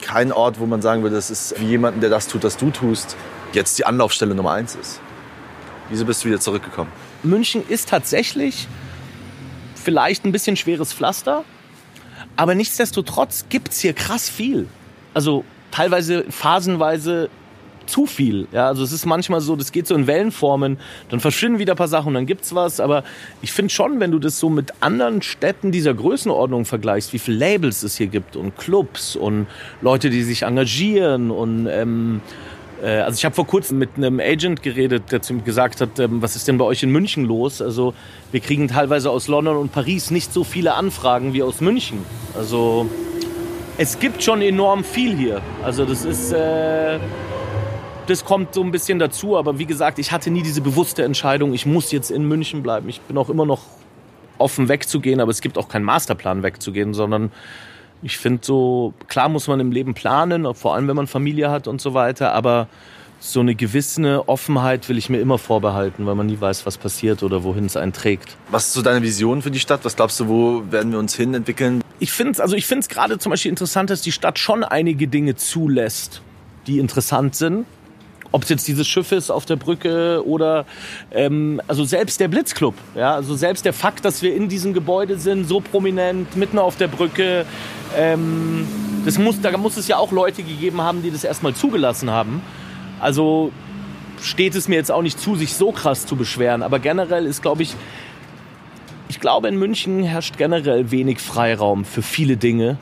kein 0.00 0.30
Ort, 0.30 0.60
wo 0.60 0.66
man 0.66 0.80
sagen 0.80 1.02
würde, 1.02 1.16
das 1.16 1.30
ist 1.30 1.60
wie 1.60 1.66
jemanden, 1.66 2.00
der 2.00 2.10
das 2.10 2.28
tut, 2.28 2.44
was 2.44 2.56
du 2.56 2.70
tust, 2.70 3.16
jetzt 3.52 3.78
die 3.78 3.84
Anlaufstelle 3.84 4.36
Nummer 4.36 4.52
eins 4.52 4.76
ist. 4.76 5.00
Wieso 5.88 6.04
bist 6.04 6.22
du 6.22 6.28
wieder 6.28 6.38
zurückgekommen? 6.38 6.92
München 7.22 7.62
ist 7.68 7.88
tatsächlich 7.88 8.68
vielleicht 9.74 10.24
ein 10.24 10.32
bisschen 10.32 10.56
schweres 10.56 10.92
Pflaster, 10.92 11.44
aber 12.36 12.54
nichtsdestotrotz 12.54 13.46
gibt 13.48 13.72
es 13.72 13.80
hier 13.80 13.92
krass 13.92 14.28
viel. 14.28 14.68
Also 15.14 15.44
teilweise 15.70 16.24
phasenweise 16.30 17.30
zu 17.88 18.06
viel. 18.06 18.46
Ja, 18.52 18.68
also 18.68 18.84
es 18.84 18.92
ist 18.92 19.06
manchmal 19.06 19.40
so, 19.40 19.56
das 19.56 19.72
geht 19.72 19.86
so 19.86 19.94
in 19.94 20.06
Wellenformen, 20.06 20.78
dann 21.08 21.20
verschwinden 21.20 21.58
wieder 21.58 21.74
ein 21.74 21.76
paar 21.76 21.88
Sachen 21.88 22.08
und 22.08 22.14
dann 22.14 22.26
gibt's 22.26 22.54
was. 22.54 22.80
Aber 22.80 23.02
ich 23.42 23.52
finde 23.52 23.72
schon, 23.72 23.98
wenn 23.98 24.10
du 24.10 24.18
das 24.18 24.38
so 24.38 24.50
mit 24.50 24.72
anderen 24.80 25.22
Städten 25.22 25.72
dieser 25.72 25.94
Größenordnung 25.94 26.64
vergleichst, 26.64 27.12
wie 27.12 27.18
viele 27.18 27.38
Labels 27.38 27.82
es 27.82 27.96
hier 27.96 28.08
gibt 28.08 28.36
und 28.36 28.56
Clubs 28.56 29.16
und 29.16 29.46
Leute, 29.80 30.10
die 30.10 30.22
sich 30.22 30.42
engagieren 30.42 31.30
und 31.30 31.66
ähm, 31.66 32.20
äh, 32.20 32.57
also 32.86 33.16
ich 33.16 33.24
habe 33.24 33.34
vor 33.34 33.46
kurzem 33.46 33.78
mit 33.78 33.90
einem 33.96 34.20
Agent 34.20 34.62
geredet, 34.62 35.10
der 35.10 35.22
zu 35.22 35.34
mir 35.34 35.42
gesagt 35.42 35.80
hat, 35.80 35.98
ähm, 35.98 36.22
was 36.22 36.36
ist 36.36 36.48
denn 36.48 36.58
bei 36.58 36.64
euch 36.64 36.82
in 36.82 36.90
München 36.90 37.24
los? 37.24 37.60
Also 37.60 37.94
wir 38.30 38.40
kriegen 38.40 38.68
teilweise 38.68 39.10
aus 39.10 39.28
London 39.28 39.56
und 39.56 39.72
Paris 39.72 40.10
nicht 40.10 40.32
so 40.32 40.44
viele 40.44 40.74
Anfragen 40.74 41.32
wie 41.32 41.42
aus 41.42 41.60
München. 41.60 42.04
Also 42.36 42.88
es 43.78 43.98
gibt 43.98 44.22
schon 44.22 44.42
enorm 44.42 44.84
viel 44.84 45.16
hier. 45.16 45.40
Also 45.62 45.84
das 45.84 46.04
ist, 46.04 46.32
äh, 46.32 46.98
das 48.06 48.24
kommt 48.24 48.54
so 48.54 48.62
ein 48.62 48.70
bisschen 48.70 48.98
dazu. 48.98 49.36
Aber 49.36 49.58
wie 49.58 49.66
gesagt, 49.66 49.98
ich 49.98 50.12
hatte 50.12 50.30
nie 50.30 50.42
diese 50.42 50.60
bewusste 50.60 51.04
Entscheidung, 51.04 51.54
ich 51.54 51.66
muss 51.66 51.92
jetzt 51.92 52.10
in 52.10 52.26
München 52.26 52.62
bleiben. 52.62 52.88
Ich 52.88 53.00
bin 53.02 53.16
auch 53.18 53.28
immer 53.28 53.46
noch 53.46 53.60
offen 54.38 54.68
wegzugehen, 54.68 55.20
aber 55.20 55.30
es 55.30 55.40
gibt 55.40 55.58
auch 55.58 55.68
keinen 55.68 55.84
Masterplan 55.84 56.42
wegzugehen, 56.42 56.94
sondern 56.94 57.32
ich 58.02 58.18
finde 58.18 58.40
so, 58.44 58.94
klar 59.08 59.28
muss 59.28 59.48
man 59.48 59.60
im 59.60 59.72
Leben 59.72 59.94
planen, 59.94 60.54
vor 60.54 60.74
allem 60.74 60.88
wenn 60.88 60.96
man 60.96 61.06
Familie 61.06 61.50
hat 61.50 61.66
und 61.66 61.80
so 61.80 61.94
weiter, 61.94 62.32
aber 62.32 62.68
so 63.20 63.40
eine 63.40 63.54
gewisse 63.56 64.28
Offenheit 64.28 64.88
will 64.88 64.96
ich 64.96 65.10
mir 65.10 65.20
immer 65.20 65.38
vorbehalten, 65.38 66.06
weil 66.06 66.14
man 66.14 66.26
nie 66.26 66.40
weiß, 66.40 66.66
was 66.66 66.78
passiert 66.78 67.24
oder 67.24 67.42
wohin 67.42 67.64
es 67.64 67.76
einen 67.76 67.92
trägt. 67.92 68.36
Was 68.50 68.68
ist 68.68 68.74
so 68.74 68.82
deine 68.82 69.02
Vision 69.02 69.42
für 69.42 69.50
die 69.50 69.58
Stadt? 69.58 69.80
Was 69.84 69.96
glaubst 69.96 70.20
du, 70.20 70.28
wo 70.28 70.62
werden 70.70 70.92
wir 70.92 71.00
uns 71.00 71.16
hin 71.16 71.34
entwickeln? 71.34 71.82
Ich 71.98 72.12
finde 72.12 72.32
es 72.32 72.40
also 72.40 72.54
ich 72.54 72.68
gerade 72.68 73.18
zum 73.18 73.30
Beispiel 73.30 73.50
interessant, 73.50 73.90
dass 73.90 74.02
die 74.02 74.12
Stadt 74.12 74.38
schon 74.38 74.62
einige 74.62 75.08
Dinge 75.08 75.34
zulässt, 75.34 76.22
die 76.68 76.78
interessant 76.78 77.34
sind 77.34 77.66
ob 78.32 78.42
es 78.42 78.48
jetzt 78.48 78.68
dieses 78.68 78.86
Schiff 78.86 79.12
ist 79.12 79.30
auf 79.30 79.46
der 79.46 79.56
Brücke 79.56 80.26
oder 80.26 80.66
ähm, 81.10 81.60
also 81.66 81.84
selbst 81.84 82.20
der 82.20 82.28
Blitzclub, 82.28 82.74
ja, 82.94 83.14
also 83.14 83.34
selbst 83.36 83.64
der 83.64 83.72
Fakt, 83.72 84.04
dass 84.04 84.22
wir 84.22 84.34
in 84.34 84.48
diesem 84.48 84.74
Gebäude 84.74 85.18
sind, 85.18 85.48
so 85.48 85.60
prominent, 85.60 86.36
mitten 86.36 86.58
auf 86.58 86.76
der 86.76 86.88
Brücke, 86.88 87.46
ähm, 87.96 88.66
das 89.04 89.18
muss, 89.18 89.40
da 89.40 89.56
muss 89.56 89.76
es 89.76 89.88
ja 89.88 89.96
auch 89.96 90.12
Leute 90.12 90.42
gegeben 90.42 90.82
haben, 90.82 91.02
die 91.02 91.10
das 91.10 91.24
erstmal 91.24 91.54
zugelassen 91.54 92.10
haben. 92.10 92.42
Also 93.00 93.52
steht 94.20 94.54
es 94.54 94.68
mir 94.68 94.74
jetzt 94.74 94.90
auch 94.90 95.02
nicht 95.02 95.18
zu, 95.18 95.36
sich 95.36 95.54
so 95.54 95.72
krass 95.72 96.06
zu 96.06 96.16
beschweren, 96.16 96.62
aber 96.62 96.78
generell 96.78 97.24
ist, 97.24 97.40
glaube 97.42 97.62
ich, 97.62 97.74
ich 99.08 99.20
glaube, 99.20 99.48
in 99.48 99.58
München 99.58 100.02
herrscht 100.02 100.36
generell 100.36 100.90
wenig 100.90 101.20
Freiraum 101.20 101.86
für 101.86 102.02
viele 102.02 102.36
Dinge. 102.36 102.76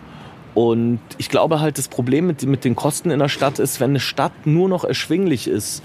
Und 0.57 1.01
ich 1.19 1.29
glaube 1.29 1.61
halt, 1.61 1.77
das 1.77 1.87
Problem 1.87 2.27
mit, 2.27 2.43
mit 2.45 2.65
den 2.65 2.75
Kosten 2.75 3.11
in 3.11 3.19
der 3.19 3.29
Stadt 3.29 3.59
ist, 3.59 3.79
wenn 3.79 3.91
eine 3.91 4.01
Stadt 4.01 4.47
nur 4.47 4.71
noch 4.71 4.85
erschwinglich 4.85 5.49
ist, 5.49 5.83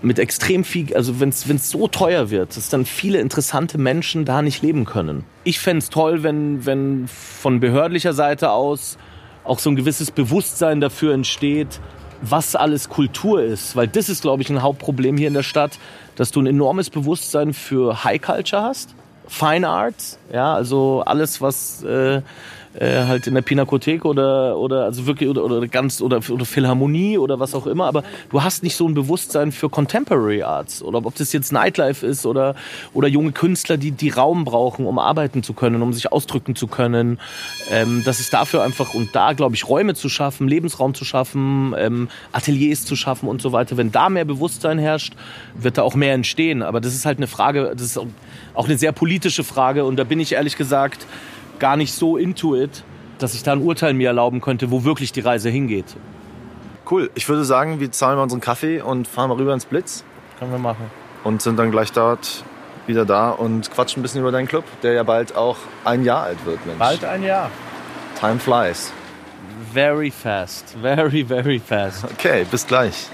mit 0.00 0.20
extrem 0.20 0.62
viel, 0.62 0.94
also 0.94 1.18
wenn 1.18 1.30
es 1.30 1.70
so 1.70 1.88
teuer 1.88 2.30
wird, 2.30 2.56
dass 2.56 2.68
dann 2.68 2.84
viele 2.84 3.18
interessante 3.18 3.78
Menschen 3.78 4.24
da 4.24 4.42
nicht 4.42 4.62
leben 4.62 4.84
können. 4.84 5.24
Ich 5.42 5.58
fände 5.58 5.78
es 5.78 5.90
toll, 5.90 6.22
wenn, 6.22 6.64
wenn 6.64 7.08
von 7.08 7.58
behördlicher 7.58 8.12
Seite 8.12 8.52
aus 8.52 8.96
auch 9.42 9.58
so 9.58 9.70
ein 9.70 9.76
gewisses 9.76 10.12
Bewusstsein 10.12 10.80
dafür 10.80 11.12
entsteht, 11.12 11.80
was 12.22 12.54
alles 12.54 12.90
Kultur 12.90 13.42
ist. 13.42 13.74
Weil 13.74 13.88
das 13.88 14.08
ist, 14.08 14.22
glaube 14.22 14.42
ich, 14.42 14.50
ein 14.50 14.62
Hauptproblem 14.62 15.16
hier 15.16 15.26
in 15.26 15.34
der 15.34 15.42
Stadt, 15.42 15.80
dass 16.14 16.30
du 16.30 16.40
ein 16.40 16.46
enormes 16.46 16.90
Bewusstsein 16.90 17.54
für 17.54 18.04
High 18.04 18.22
Culture 18.22 18.62
hast, 18.62 18.94
Fine 19.26 19.68
Arts, 19.68 20.18
ja, 20.32 20.54
also 20.54 21.04
alles, 21.06 21.40
was 21.40 21.84
äh, 21.84 22.20
äh, 22.74 23.04
halt 23.04 23.26
in 23.26 23.34
der 23.34 23.42
Pinakothek 23.42 24.04
oder 24.04 24.56
oder 24.56 24.84
also 24.84 25.06
wirklich 25.06 25.28
oder, 25.28 25.44
oder 25.44 25.66
ganz 25.66 26.00
oder, 26.00 26.20
oder 26.30 26.44
Philharmonie 26.44 27.18
oder 27.18 27.40
was 27.40 27.54
auch 27.54 27.66
immer, 27.66 27.86
aber 27.86 28.04
du 28.30 28.42
hast 28.42 28.62
nicht 28.62 28.76
so 28.76 28.86
ein 28.86 28.94
Bewusstsein 28.94 29.50
für 29.50 29.68
Contemporary 29.68 30.42
Arts 30.42 30.82
oder 30.82 31.04
ob 31.04 31.14
das 31.16 31.32
jetzt 31.32 31.52
Nightlife 31.52 32.06
ist 32.06 32.26
oder 32.26 32.54
oder 32.94 33.08
junge 33.08 33.32
Künstler, 33.32 33.76
die 33.76 33.90
die 33.90 34.10
Raum 34.10 34.44
brauchen, 34.44 34.86
um 34.86 34.98
arbeiten 34.98 35.42
zu 35.42 35.52
können, 35.52 35.82
um 35.82 35.92
sich 35.92 36.12
ausdrücken 36.12 36.54
zu 36.54 36.68
können. 36.68 37.18
Ähm, 37.70 38.02
das 38.04 38.20
ist 38.20 38.32
dafür 38.32 38.62
einfach 38.62 38.94
und 38.94 39.14
da 39.16 39.32
glaube 39.32 39.56
ich 39.56 39.68
Räume 39.68 39.94
zu 39.94 40.08
schaffen, 40.08 40.46
Lebensraum 40.46 40.94
zu 40.94 41.04
schaffen, 41.04 41.74
ähm, 41.76 42.08
Ateliers 42.30 42.84
zu 42.84 42.94
schaffen 42.94 43.28
und 43.28 43.42
so 43.42 43.50
weiter. 43.50 43.76
Wenn 43.76 43.90
da 43.90 44.08
mehr 44.08 44.24
Bewusstsein 44.24 44.78
herrscht, 44.78 45.14
wird 45.54 45.78
da 45.78 45.82
auch 45.82 45.96
mehr 45.96 46.14
entstehen. 46.14 46.62
Aber 46.62 46.80
das 46.80 46.94
ist 46.94 47.04
halt 47.04 47.18
eine 47.18 47.26
Frage, 47.26 47.72
das 47.72 47.82
ist 47.82 47.98
auch 48.54 48.66
eine 48.66 48.78
sehr 48.78 48.92
politische 48.92 49.42
Frage 49.42 49.84
und 49.84 49.96
da 49.96 50.04
bin 50.04 50.20
ich 50.20 50.32
ehrlich 50.32 50.56
gesagt 50.56 51.06
gar 51.60 51.76
nicht 51.76 51.94
so 51.94 52.16
into 52.16 52.56
it, 52.56 52.82
dass 53.18 53.34
ich 53.34 53.44
da 53.44 53.52
ein 53.52 53.62
Urteil 53.62 53.94
mir 53.94 54.08
erlauben 54.08 54.40
könnte, 54.40 54.70
wo 54.70 54.82
wirklich 54.82 55.12
die 55.12 55.20
Reise 55.20 55.50
hingeht. 55.50 55.96
Cool. 56.90 57.10
Ich 57.14 57.28
würde 57.28 57.44
sagen, 57.44 57.78
wir 57.78 57.92
zahlen 57.92 58.16
mal 58.16 58.24
unseren 58.24 58.40
Kaffee 58.40 58.80
und 58.80 59.06
fahren 59.06 59.28
mal 59.28 59.36
rüber 59.36 59.54
ins 59.54 59.66
Blitz. 59.66 60.02
Können 60.40 60.50
wir 60.50 60.58
machen. 60.58 60.90
Und 61.22 61.40
sind 61.42 61.56
dann 61.58 61.70
gleich 61.70 61.92
dort 61.92 62.42
wieder 62.86 63.04
da 63.04 63.30
und 63.30 63.70
quatschen 63.70 64.00
ein 64.00 64.02
bisschen 64.02 64.22
über 64.22 64.32
deinen 64.32 64.48
Club, 64.48 64.64
der 64.82 64.94
ja 64.94 65.02
bald 65.04 65.36
auch 65.36 65.58
ein 65.84 66.04
Jahr 66.04 66.24
alt 66.24 66.44
wird, 66.44 66.64
Mensch. 66.66 66.78
Bald 66.78 67.04
ein 67.04 67.22
Jahr. 67.22 67.50
Time 68.18 68.38
flies. 68.38 68.92
Very 69.72 70.10
fast. 70.10 70.74
Very, 70.80 71.24
very 71.24 71.60
fast. 71.60 72.04
Okay, 72.04 72.44
bis 72.50 72.66
gleich. 72.66 73.08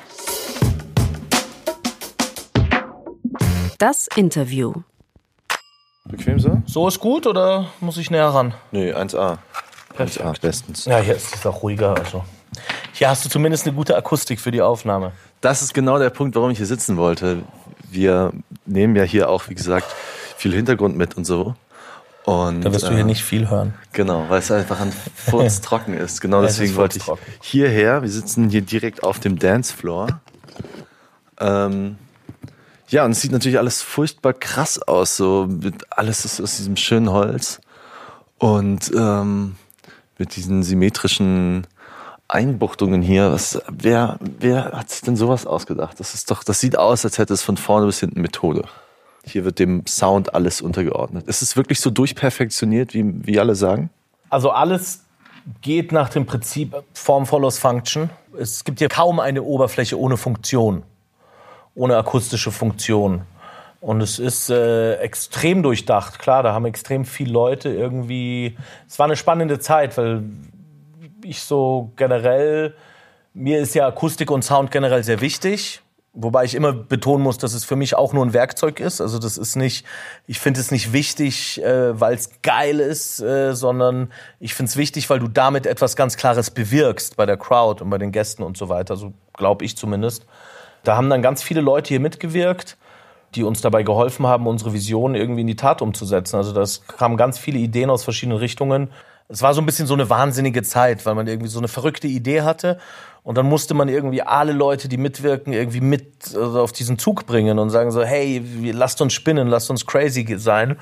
Das 3.78 4.08
Interview. 4.16 4.72
Bequem 6.08 6.38
so? 6.38 6.62
So 6.66 6.86
ist 6.88 7.00
gut 7.00 7.26
oder 7.26 7.66
muss 7.80 7.96
ich 7.96 8.10
näher 8.10 8.28
ran? 8.28 8.54
Nee, 8.70 8.92
1A. 8.92 9.38
Perfekt. 9.94 10.24
1A, 10.24 10.40
bestens. 10.40 10.84
Ja, 10.84 10.98
hier 10.98 11.16
ist 11.16 11.34
es 11.34 11.44
auch 11.46 11.62
ruhiger. 11.62 11.96
Also. 11.96 12.24
Hier 12.92 13.08
hast 13.08 13.24
du 13.24 13.28
zumindest 13.28 13.66
eine 13.66 13.74
gute 13.74 13.96
Akustik 13.96 14.40
für 14.40 14.50
die 14.50 14.62
Aufnahme. 14.62 15.12
Das 15.40 15.62
ist 15.62 15.74
genau 15.74 15.98
der 15.98 16.10
Punkt, 16.10 16.36
warum 16.36 16.50
ich 16.50 16.58
hier 16.58 16.66
sitzen 16.66 16.96
wollte. 16.96 17.42
Wir 17.90 18.32
nehmen 18.64 18.96
ja 18.96 19.02
hier 19.02 19.28
auch, 19.28 19.48
wie 19.48 19.54
gesagt, 19.54 19.86
viel 20.36 20.52
Hintergrund 20.52 20.96
mit 20.96 21.16
und 21.16 21.24
so. 21.24 21.54
Und, 22.24 22.62
Da 22.64 22.72
wirst 22.72 22.86
du 22.86 22.90
äh, 22.90 22.96
hier 22.96 23.04
nicht 23.04 23.22
viel 23.22 23.48
hören. 23.48 23.74
Genau, 23.92 24.24
weil 24.28 24.40
es 24.40 24.50
einfach 24.50 24.80
ein 24.80 24.92
Furz 25.14 25.60
trocken 25.60 25.94
ist. 25.98 26.20
Genau 26.20 26.40
Ja, 26.40 26.46
deswegen 26.46 26.72
ist 26.72 26.76
wollte 26.76 26.98
ich 26.98 27.04
hierher. 27.40 28.02
Wir 28.02 28.08
sitzen 28.08 28.48
hier 28.48 28.62
direkt 28.62 29.04
auf 29.04 29.20
dem 29.20 29.38
Dancefloor. 29.38 30.20
Ähm, 31.38 31.98
ja, 32.88 33.04
und 33.04 33.12
es 33.12 33.20
sieht 33.20 33.32
natürlich 33.32 33.58
alles 33.58 33.82
furchtbar 33.82 34.32
krass 34.32 34.80
aus. 34.80 35.16
So 35.16 35.48
alles 35.90 36.24
ist 36.24 36.40
aus 36.40 36.56
diesem 36.56 36.76
schönen 36.76 37.10
Holz 37.10 37.60
und 38.38 38.92
ähm, 38.94 39.56
mit 40.18 40.36
diesen 40.36 40.62
symmetrischen 40.62 41.66
Einbuchtungen 42.28 43.02
hier. 43.02 43.32
Was, 43.32 43.60
wer, 43.70 44.18
wer 44.20 44.72
hat 44.72 44.90
sich 44.90 45.02
denn 45.02 45.16
sowas 45.16 45.46
ausgedacht? 45.46 45.98
Das 46.00 46.14
ist 46.14 46.30
doch, 46.30 46.44
das 46.44 46.60
sieht 46.60 46.78
aus, 46.78 47.04
als 47.04 47.18
hätte 47.18 47.34
es 47.34 47.42
von 47.42 47.56
vorne 47.56 47.86
bis 47.86 48.00
hinten 48.00 48.20
Methode. 48.20 48.64
Hier 49.24 49.44
wird 49.44 49.58
dem 49.58 49.86
Sound 49.86 50.34
alles 50.34 50.60
untergeordnet. 50.60 51.26
Ist 51.26 51.42
es 51.42 51.56
wirklich 51.56 51.80
so 51.80 51.90
durchperfektioniert, 51.90 52.94
wie, 52.94 53.26
wie 53.26 53.40
alle 53.40 53.56
sagen? 53.56 53.90
Also 54.30 54.50
alles 54.50 55.04
geht 55.62 55.92
nach 55.92 56.08
dem 56.08 56.26
Prinzip 56.26 56.74
Form 56.92 57.26
follows 57.26 57.58
Function. 57.58 58.10
Es 58.38 58.64
gibt 58.64 58.78
hier 58.78 58.88
kaum 58.88 59.20
eine 59.20 59.42
Oberfläche 59.42 59.98
ohne 59.98 60.16
Funktion, 60.16 60.82
ohne 61.76 61.96
akustische 61.96 62.50
Funktion. 62.50 63.22
Und 63.80 64.00
es 64.00 64.18
ist 64.18 64.50
äh, 64.50 64.96
extrem 64.96 65.62
durchdacht. 65.62 66.18
Klar, 66.18 66.42
da 66.42 66.52
haben 66.52 66.66
extrem 66.66 67.04
viele 67.04 67.32
Leute 67.32 67.68
irgendwie. 67.68 68.56
Es 68.88 68.98
war 68.98 69.06
eine 69.06 69.14
spannende 69.14 69.60
Zeit, 69.60 69.96
weil 69.96 70.24
ich 71.22 71.42
so 71.42 71.92
generell 71.94 72.74
mir 73.36 73.60
ist 73.60 73.74
ja 73.74 73.86
Akustik 73.86 74.30
und 74.30 74.42
Sound 74.42 74.70
generell 74.70 75.04
sehr 75.04 75.20
wichtig. 75.20 75.82
Wobei 76.14 76.44
ich 76.44 76.54
immer 76.54 76.72
betonen 76.72 77.22
muss, 77.22 77.36
dass 77.36 77.52
es 77.52 77.66
für 77.66 77.76
mich 77.76 77.94
auch 77.94 78.14
nur 78.14 78.24
ein 78.24 78.32
Werkzeug 78.32 78.80
ist. 78.80 79.02
Also 79.02 79.18
das 79.18 79.36
ist 79.36 79.54
nicht, 79.54 79.84
ich 80.26 80.40
finde 80.40 80.60
es 80.60 80.70
nicht 80.70 80.94
wichtig, 80.94 81.62
äh, 81.62 82.00
weil 82.00 82.14
es 82.14 82.30
geil 82.40 82.80
ist, 82.80 83.20
äh, 83.20 83.54
sondern 83.54 84.10
ich 84.40 84.54
finde 84.54 84.70
es 84.70 84.78
wichtig, 84.78 85.10
weil 85.10 85.18
du 85.18 85.28
damit 85.28 85.66
etwas 85.66 85.94
ganz 85.94 86.16
Klares 86.16 86.50
bewirkst 86.50 87.18
bei 87.18 87.26
der 87.26 87.36
Crowd 87.36 87.84
und 87.84 87.90
bei 87.90 87.98
den 87.98 88.12
Gästen 88.12 88.42
und 88.42 88.56
so 88.56 88.70
weiter. 88.70 88.96
So 88.96 89.12
glaube 89.34 89.66
ich 89.66 89.76
zumindest. 89.76 90.24
Da 90.86 90.96
haben 90.96 91.10
dann 91.10 91.20
ganz 91.20 91.42
viele 91.42 91.60
Leute 91.60 91.88
hier 91.88 92.00
mitgewirkt, 92.00 92.76
die 93.34 93.42
uns 93.42 93.60
dabei 93.60 93.82
geholfen 93.82 94.26
haben, 94.26 94.46
unsere 94.46 94.72
Vision 94.72 95.16
irgendwie 95.16 95.40
in 95.40 95.48
die 95.48 95.56
Tat 95.56 95.82
umzusetzen. 95.82 96.36
Also 96.36 96.52
das 96.52 96.86
kamen 96.86 97.16
ganz 97.16 97.38
viele 97.38 97.58
Ideen 97.58 97.90
aus 97.90 98.04
verschiedenen 98.04 98.38
Richtungen. 98.38 98.90
Es 99.28 99.42
war 99.42 99.52
so 99.52 99.60
ein 99.60 99.66
bisschen 99.66 99.88
so 99.88 99.94
eine 99.94 100.08
wahnsinnige 100.08 100.62
Zeit, 100.62 101.04
weil 101.04 101.16
man 101.16 101.26
irgendwie 101.26 101.48
so 101.48 101.58
eine 101.58 101.66
verrückte 101.66 102.06
Idee 102.06 102.42
hatte 102.42 102.78
und 103.24 103.36
dann 103.36 103.46
musste 103.46 103.74
man 103.74 103.88
irgendwie 103.88 104.22
alle 104.22 104.52
Leute, 104.52 104.88
die 104.88 104.98
mitwirken, 104.98 105.52
irgendwie 105.52 105.80
mit 105.80 106.32
also 106.36 106.60
auf 106.60 106.70
diesen 106.70 106.96
Zug 107.00 107.26
bringen 107.26 107.58
und 107.58 107.70
sagen 107.70 107.90
so, 107.90 108.04
hey, 108.04 108.40
lasst 108.72 109.02
uns 109.02 109.12
spinnen, 109.12 109.48
lasst 109.48 109.68
uns 109.68 109.84
crazy 109.84 110.24
sein. 110.38 110.78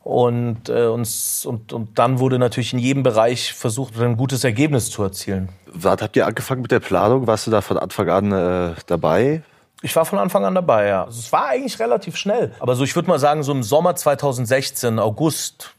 Und, 0.00 0.68
äh, 0.68 0.86
uns, 0.86 1.46
und, 1.46 1.72
und 1.72 1.98
dann 1.98 2.20
wurde 2.20 2.38
natürlich 2.38 2.72
in 2.74 2.78
jedem 2.78 3.02
Bereich 3.02 3.54
versucht, 3.54 3.98
ein 3.98 4.18
gutes 4.18 4.44
Ergebnis 4.44 4.90
zu 4.90 5.02
erzielen. 5.02 5.48
Wart, 5.82 6.02
habt 6.02 6.16
ihr 6.16 6.26
angefangen 6.26 6.62
mit 6.62 6.70
der 6.70 6.80
Planung? 6.80 7.26
Warst 7.26 7.46
du 7.46 7.50
da 7.50 7.60
von 7.60 7.78
Anfang 7.78 8.08
an 8.08 8.32
äh, 8.32 8.74
dabei? 8.86 9.42
Ich 9.82 9.94
war 9.94 10.04
von 10.04 10.18
Anfang 10.18 10.44
an 10.44 10.54
dabei, 10.54 10.86
ja. 10.86 11.04
Also 11.04 11.20
es 11.20 11.32
war 11.32 11.48
eigentlich 11.48 11.78
relativ 11.78 12.16
schnell. 12.16 12.54
Aber 12.60 12.74
so, 12.76 12.84
ich 12.84 12.94
würde 12.96 13.08
mal 13.08 13.18
sagen, 13.18 13.42
so 13.42 13.52
im 13.52 13.62
Sommer 13.62 13.94
2016, 13.94 14.98
August, 14.98 15.74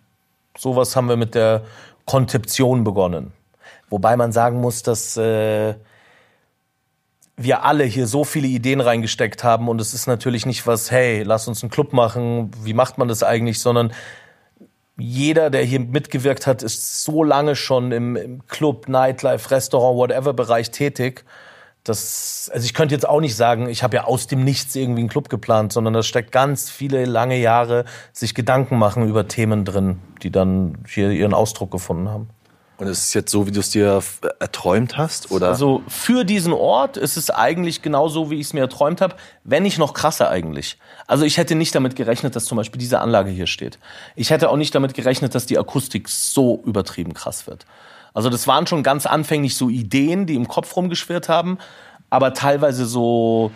sowas 0.57 0.95
haben 0.95 1.09
wir 1.09 1.17
mit 1.17 1.35
der 1.35 1.63
Konzeption 2.05 2.83
begonnen. 2.83 3.33
Wobei 3.89 4.15
man 4.15 4.31
sagen 4.31 4.61
muss, 4.61 4.83
dass 4.83 5.17
äh, 5.17 5.75
wir 7.37 7.63
alle 7.63 7.83
hier 7.85 8.07
so 8.07 8.23
viele 8.23 8.47
Ideen 8.47 8.81
reingesteckt 8.81 9.43
haben 9.43 9.67
und 9.67 9.79
es 9.81 9.93
ist 9.93 10.07
natürlich 10.07 10.45
nicht 10.45 10.67
was, 10.67 10.91
hey, 10.91 11.23
lass 11.23 11.47
uns 11.47 11.63
einen 11.63 11.69
Club 11.69 11.93
machen, 11.93 12.51
wie 12.63 12.73
macht 12.73 12.97
man 12.97 13.07
das 13.07 13.23
eigentlich, 13.23 13.59
sondern 13.59 13.93
jeder, 14.99 15.49
der 15.49 15.63
hier 15.63 15.79
mitgewirkt 15.79 16.47
hat, 16.47 16.63
ist 16.63 17.03
so 17.03 17.23
lange 17.23 17.55
schon 17.55 17.91
im, 17.91 18.15
im 18.15 18.47
Club, 18.47 18.87
Nightlife, 18.87 19.51
Restaurant, 19.51 19.97
whatever 19.97 20.33
Bereich 20.33 20.71
tätig. 20.71 21.23
Das, 21.83 22.51
also 22.53 22.65
ich 22.65 22.73
könnte 22.73 22.95
jetzt 22.95 23.07
auch 23.07 23.21
nicht 23.21 23.35
sagen, 23.35 23.69
ich 23.69 23.81
habe 23.81 23.95
ja 23.95 24.03
aus 24.03 24.27
dem 24.27 24.43
Nichts 24.43 24.75
irgendwie 24.75 25.01
einen 25.01 25.09
Club 25.09 25.29
geplant, 25.29 25.71
sondern 25.71 25.93
da 25.93 26.03
steckt 26.03 26.31
ganz 26.31 26.69
viele 26.69 27.05
lange 27.05 27.37
Jahre 27.37 27.85
sich 28.11 28.35
Gedanken 28.35 28.77
machen 28.77 29.07
über 29.07 29.27
Themen 29.27 29.63
drin, 29.63 29.99
die 30.23 30.31
dann 30.31 30.79
hier 30.87 31.11
ihren 31.11 31.33
Ausdruck 31.33 31.71
gefunden 31.71 32.09
haben. 32.09 32.29
Und 32.77 32.85
ist 32.87 32.99
es 33.07 33.13
jetzt 33.15 33.31
so, 33.31 33.47
wie 33.47 33.51
du 33.51 33.59
es 33.59 33.71
dir 33.71 33.97
f- 33.97 34.21
erträumt 34.39 34.97
hast? 34.97 35.31
Oder? 35.31 35.47
Also 35.47 35.81
für 35.87 36.23
diesen 36.23 36.53
Ort 36.53 36.95
ist 36.95 37.17
es 37.17 37.31
eigentlich 37.31 37.81
genauso, 37.81 38.29
wie 38.29 38.35
ich 38.35 38.47
es 38.47 38.53
mir 38.53 38.59
erträumt 38.59 39.01
habe, 39.01 39.15
wenn 39.43 39.63
nicht 39.63 39.79
noch 39.79 39.95
krasser 39.95 40.29
eigentlich. 40.29 40.77
Also 41.07 41.25
ich 41.25 41.37
hätte 41.37 41.55
nicht 41.55 41.73
damit 41.73 41.95
gerechnet, 41.95 42.35
dass 42.35 42.45
zum 42.45 42.55
Beispiel 42.55 42.77
diese 42.79 42.99
Anlage 42.99 43.31
hier 43.31 43.47
steht. 43.47 43.79
Ich 44.15 44.29
hätte 44.29 44.49
auch 44.49 44.57
nicht 44.57 44.75
damit 44.75 44.93
gerechnet, 44.93 45.33
dass 45.33 45.47
die 45.47 45.57
Akustik 45.57 46.07
so 46.07 46.61
übertrieben 46.65 47.15
krass 47.15 47.47
wird. 47.47 47.65
Also 48.13 48.29
das 48.29 48.45
waren 48.45 48.67
schon 48.67 48.83
ganz 48.83 49.07
anfänglich 49.07 49.55
so 49.55 49.69
Ideen, 49.69 50.27
die 50.27 50.35
im 50.35 50.47
Kopf 50.47 50.75
rumgeschwirrt 50.75 51.29
haben, 51.29 51.57
aber 52.11 52.33
teilweise 52.35 52.85
so, 52.85 53.51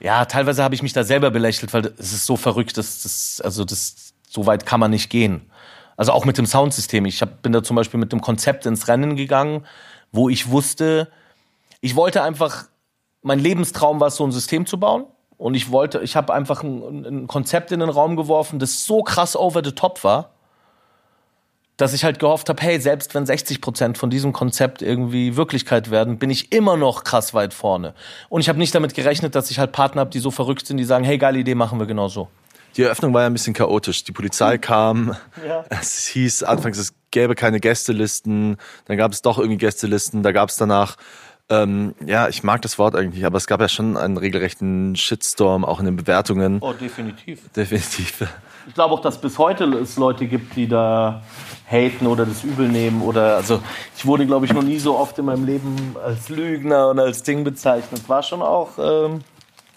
ja, 0.00 0.26
teilweise 0.26 0.62
habe 0.62 0.74
ich 0.74 0.82
mich 0.82 0.92
da 0.92 1.02
selber 1.02 1.30
belächelt, 1.30 1.72
weil 1.72 1.92
es 1.98 2.12
ist 2.12 2.26
so 2.26 2.36
verrückt, 2.36 2.76
dass 2.76 3.02
das, 3.02 3.40
also 3.42 3.64
das, 3.64 4.12
so 4.28 4.44
weit 4.46 4.66
kann 4.66 4.80
man 4.80 4.90
nicht 4.90 5.08
gehen. 5.08 5.50
Also 5.96 6.12
auch 6.12 6.24
mit 6.24 6.38
dem 6.38 6.46
Soundsystem. 6.46 7.04
Ich 7.04 7.20
hab, 7.22 7.42
bin 7.42 7.52
da 7.52 7.62
zum 7.62 7.76
Beispiel 7.76 8.00
mit 8.00 8.12
dem 8.12 8.20
Konzept 8.20 8.66
ins 8.66 8.88
Rennen 8.88 9.16
gegangen, 9.16 9.64
wo 10.12 10.28
ich 10.28 10.50
wusste, 10.50 11.10
ich 11.80 11.96
wollte 11.96 12.22
einfach, 12.22 12.64
mein 13.22 13.38
Lebenstraum 13.38 14.00
war 14.00 14.08
es, 14.08 14.16
so 14.16 14.24
ein 14.24 14.32
System 14.32 14.66
zu 14.66 14.78
bauen. 14.78 15.06
Und 15.36 15.54
ich 15.54 15.70
wollte, 15.70 16.00
ich 16.00 16.16
habe 16.16 16.32
einfach 16.32 16.62
ein, 16.62 17.04
ein 17.04 17.26
Konzept 17.26 17.72
in 17.72 17.80
den 17.80 17.88
Raum 17.88 18.16
geworfen, 18.16 18.58
das 18.58 18.86
so 18.86 19.02
krass 19.02 19.36
over 19.36 19.62
the 19.64 19.72
top 19.72 20.04
war, 20.04 20.30
dass 21.76 21.92
ich 21.92 22.04
halt 22.04 22.20
gehofft 22.20 22.48
habe, 22.48 22.62
hey, 22.62 22.80
selbst 22.80 23.14
wenn 23.14 23.26
60 23.26 23.60
Prozent 23.60 23.98
von 23.98 24.08
diesem 24.08 24.32
Konzept 24.32 24.80
irgendwie 24.80 25.36
Wirklichkeit 25.36 25.90
werden, 25.90 26.18
bin 26.18 26.30
ich 26.30 26.52
immer 26.52 26.76
noch 26.76 27.02
krass 27.02 27.34
weit 27.34 27.52
vorne. 27.52 27.94
Und 28.28 28.40
ich 28.40 28.48
habe 28.48 28.60
nicht 28.60 28.74
damit 28.74 28.94
gerechnet, 28.94 29.34
dass 29.34 29.50
ich 29.50 29.58
halt 29.58 29.72
Partner 29.72 30.02
habe, 30.02 30.10
die 30.10 30.20
so 30.20 30.30
verrückt 30.30 30.66
sind, 30.66 30.76
die 30.76 30.84
sagen, 30.84 31.04
hey, 31.04 31.18
geile 31.18 31.38
Idee, 31.40 31.56
machen 31.56 31.80
wir 31.80 31.86
genau 31.86 32.06
so. 32.06 32.28
Die 32.76 32.82
Eröffnung 32.82 33.14
war 33.14 33.22
ja 33.22 33.26
ein 33.26 33.32
bisschen 33.32 33.54
chaotisch. 33.54 34.04
Die. 34.04 34.12
Polizei 34.12 34.58
kam. 34.58 35.16
Es 35.68 36.06
hieß 36.06 36.42
anfangs, 36.42 36.78
es 36.78 36.94
gäbe 37.10 37.34
keine 37.34 37.60
Gästelisten. 37.60 38.56
Dann 38.86 38.96
gab 38.96 39.12
es 39.12 39.22
doch 39.22 39.38
irgendwie 39.38 39.58
Gästelisten. 39.58 40.22
Da 40.22 40.32
gab 40.32 40.48
es 40.48 40.56
danach, 40.56 40.96
ähm, 41.48 41.94
ja, 42.04 42.28
ich 42.28 42.42
mag 42.42 42.62
das 42.62 42.78
Wort 42.78 42.96
eigentlich 42.96 43.26
aber 43.26 43.36
es 43.36 43.46
gab 43.46 43.60
ja 43.60 43.68
schon 43.68 43.96
einen 43.96 44.16
regelrechten 44.16 44.96
Shitstorm, 44.96 45.64
auch 45.64 45.78
in 45.78 45.86
den 45.86 45.96
Bewertungen. 45.96 46.58
Oh, 46.60 46.72
definitiv. 46.72 47.40
Definitiv. 47.54 48.26
Ich 48.66 48.74
glaube 48.74 48.94
auch, 48.94 49.00
dass 49.00 49.20
bis 49.20 49.36
heute 49.36 49.64
es 49.64 49.96
Leute 49.98 50.26
gibt, 50.26 50.56
die 50.56 50.66
da 50.66 51.22
haten 51.70 52.06
oder 52.06 52.24
das 52.24 52.44
übel 52.44 52.68
nehmen 52.68 53.02
oder 53.02 53.36
also 53.36 53.60
ich 53.94 54.06
wurde 54.06 54.26
glaube 54.26 54.46
ich 54.46 54.54
noch 54.54 54.62
nie 54.62 54.78
so 54.78 54.96
oft 54.96 55.18
in 55.18 55.26
meinem 55.26 55.44
Leben 55.44 55.96
als 56.02 56.30
Lügner 56.30 56.88
und 56.88 56.98
als 56.98 57.22
Ding 57.22 57.44
bezeichnet. 57.44 58.08
War 58.08 58.22
schon 58.22 58.40
auch 58.40 58.70
ähm, 58.78 59.20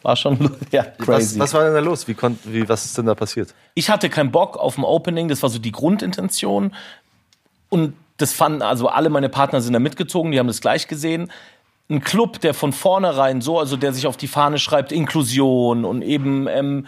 war 0.02 0.16
schon 0.16 0.52
ja 0.72 0.86
Was, 1.00 1.06
crazy. 1.06 1.40
was 1.40 1.54
war 1.54 1.64
denn 1.64 1.74
da 1.74 1.80
los? 1.80 2.08
Wie, 2.08 2.14
konnt, 2.14 2.40
wie, 2.44 2.68
was 2.68 2.86
ist 2.86 2.98
denn 2.98 3.06
da 3.06 3.16
passiert? 3.16 3.54
ich 3.74 3.90
hatte 3.90 4.10
keinen 4.10 4.32
Bock 4.32 4.58
auf 4.58 4.78
ein 4.78 4.84
Opening, 4.84 5.28
das 5.28 5.44
war 5.44 5.50
so 5.50 5.60
die 5.60 5.72
Grundintention 5.72 6.74
und 7.70 7.94
das 8.18 8.34
fanden 8.34 8.62
also 8.64 8.88
alle 8.88 9.10
meine 9.10 9.30
Partner 9.30 9.62
sind 9.62 9.74
da 9.74 9.80
mitgezogen, 9.80 10.32
die 10.32 10.40
haben 10.40 10.48
das 10.48 10.62
gleich 10.62 10.88
gesehen. 10.88 11.32
Ein 11.90 12.02
Club, 12.02 12.42
der 12.42 12.54
von 12.54 12.74
vornherein 12.74 13.40
so, 13.42 13.60
also 13.60 13.78
der 13.78 13.94
sich 13.94 14.08
auf 14.08 14.18
die 14.18 14.28
Fahne 14.28 14.60
schreibt, 14.60 14.92
Inklusion 14.92 15.86
und 15.86 16.02
eben 16.02 16.48
ähm, 16.48 16.88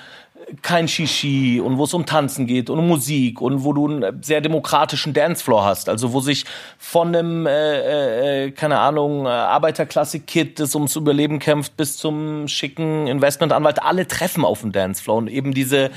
kein 0.61 0.87
Shishi 0.87 1.61
und 1.63 1.77
wo 1.77 1.83
es 1.83 1.93
um 1.93 2.05
Tanzen 2.05 2.47
geht 2.47 2.69
und 2.69 2.79
um 2.79 2.87
Musik 2.87 3.41
und 3.41 3.63
wo 3.63 3.73
du 3.73 3.87
einen 3.87 4.23
sehr 4.23 4.41
demokratischen 4.41 5.13
Dancefloor 5.13 5.63
hast, 5.63 5.89
also 5.89 6.13
wo 6.13 6.19
sich 6.19 6.45
von 6.77 7.15
einem, 7.15 7.45
äh, 7.45 8.45
äh, 8.45 8.51
keine 8.51 8.79
Ahnung, 8.79 9.25
äh, 9.25 9.29
Arbeiterklasse-Kid, 9.29 10.59
das 10.59 10.75
ums 10.75 10.95
Überleben 10.95 11.39
kämpft, 11.39 11.77
bis 11.77 11.97
zum 11.97 12.47
schicken 12.47 13.07
Investmentanwalt, 13.07 13.81
alle 13.81 14.07
treffen 14.07 14.43
auf 14.43 14.61
dem 14.61 14.71
Dancefloor 14.71 15.17
und 15.17 15.27
eben 15.27 15.53
diese 15.53 15.91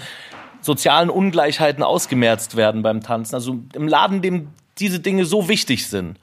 sozialen 0.60 1.10
Ungleichheiten 1.10 1.82
ausgemerzt 1.82 2.56
werden 2.56 2.82
beim 2.82 3.02
Tanzen. 3.02 3.34
Also 3.34 3.58
im 3.74 3.88
Laden, 3.88 4.22
dem 4.22 4.48
diese 4.78 5.00
Dinge 5.00 5.24
so 5.24 5.48
wichtig 5.48 5.88
sind, 5.88 6.18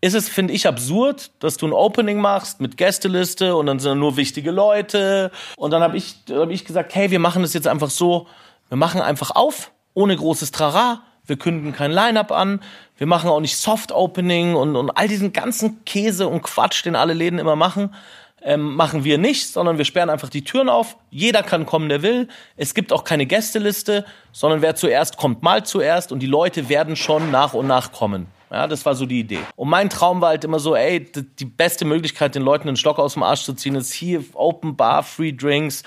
ist 0.00 0.14
es, 0.14 0.28
finde 0.28 0.54
ich, 0.54 0.66
absurd, 0.66 1.30
dass 1.40 1.56
du 1.56 1.66
ein 1.66 1.72
Opening 1.72 2.20
machst 2.20 2.60
mit 2.60 2.76
Gästeliste 2.76 3.56
und 3.56 3.66
dann 3.66 3.80
sind 3.80 3.90
da 3.90 3.94
nur 3.96 4.16
wichtige 4.16 4.52
Leute. 4.52 5.32
Und 5.56 5.72
dann 5.72 5.82
habe 5.82 5.96
ich, 5.96 6.16
hab 6.30 6.50
ich 6.50 6.64
gesagt, 6.64 6.94
hey, 6.94 7.10
wir 7.10 7.18
machen 7.18 7.42
das 7.42 7.52
jetzt 7.52 7.66
einfach 7.66 7.90
so, 7.90 8.28
wir 8.68 8.76
machen 8.76 9.00
einfach 9.00 9.32
auf, 9.32 9.72
ohne 9.94 10.16
großes 10.16 10.52
Trara. 10.52 11.02
Wir 11.26 11.36
kündigen 11.36 11.72
kein 11.72 11.90
Line-Up 11.90 12.32
an. 12.32 12.60
Wir 12.96 13.06
machen 13.06 13.28
auch 13.28 13.40
nicht 13.40 13.56
Soft-Opening 13.56 14.54
und, 14.54 14.76
und 14.76 14.90
all 14.90 15.08
diesen 15.08 15.32
ganzen 15.32 15.84
Käse 15.84 16.28
und 16.28 16.42
Quatsch, 16.42 16.84
den 16.84 16.96
alle 16.96 17.12
Läden 17.12 17.38
immer 17.38 17.56
machen. 17.56 17.94
Ähm, 18.40 18.76
machen 18.76 19.02
wir 19.02 19.18
nicht, 19.18 19.48
sondern 19.48 19.78
wir 19.78 19.84
sperren 19.84 20.10
einfach 20.10 20.28
die 20.28 20.44
Türen 20.44 20.68
auf. 20.68 20.96
Jeder 21.10 21.42
kann 21.42 21.66
kommen, 21.66 21.88
der 21.88 22.02
will. 22.02 22.28
Es 22.56 22.72
gibt 22.72 22.92
auch 22.92 23.02
keine 23.02 23.26
Gästeliste, 23.26 24.04
sondern 24.32 24.62
wer 24.62 24.76
zuerst 24.76 25.16
kommt, 25.16 25.42
mal 25.42 25.64
zuerst 25.64 26.12
und 26.12 26.20
die 26.20 26.26
Leute 26.26 26.68
werden 26.68 26.94
schon 26.94 27.32
nach 27.32 27.52
und 27.52 27.66
nach 27.66 27.92
kommen. 27.92 28.28
Ja, 28.50 28.66
das 28.66 28.84
war 28.86 28.94
so 28.94 29.04
die 29.06 29.20
Idee. 29.20 29.40
Und 29.56 29.68
mein 29.68 29.90
Traum 29.90 30.20
war 30.20 30.30
halt 30.30 30.44
immer 30.44 30.58
so, 30.58 30.74
ey, 30.74 31.00
die 31.38 31.44
beste 31.44 31.84
Möglichkeit, 31.84 32.34
den 32.34 32.42
Leuten 32.42 32.66
den 32.66 32.76
Stock 32.76 32.98
aus 32.98 33.14
dem 33.14 33.22
Arsch 33.22 33.42
zu 33.42 33.52
ziehen, 33.52 33.74
ist 33.74 33.92
hier 33.92 34.24
Open 34.34 34.76
Bar, 34.76 35.02
Free 35.02 35.32
Drinks, 35.32 35.82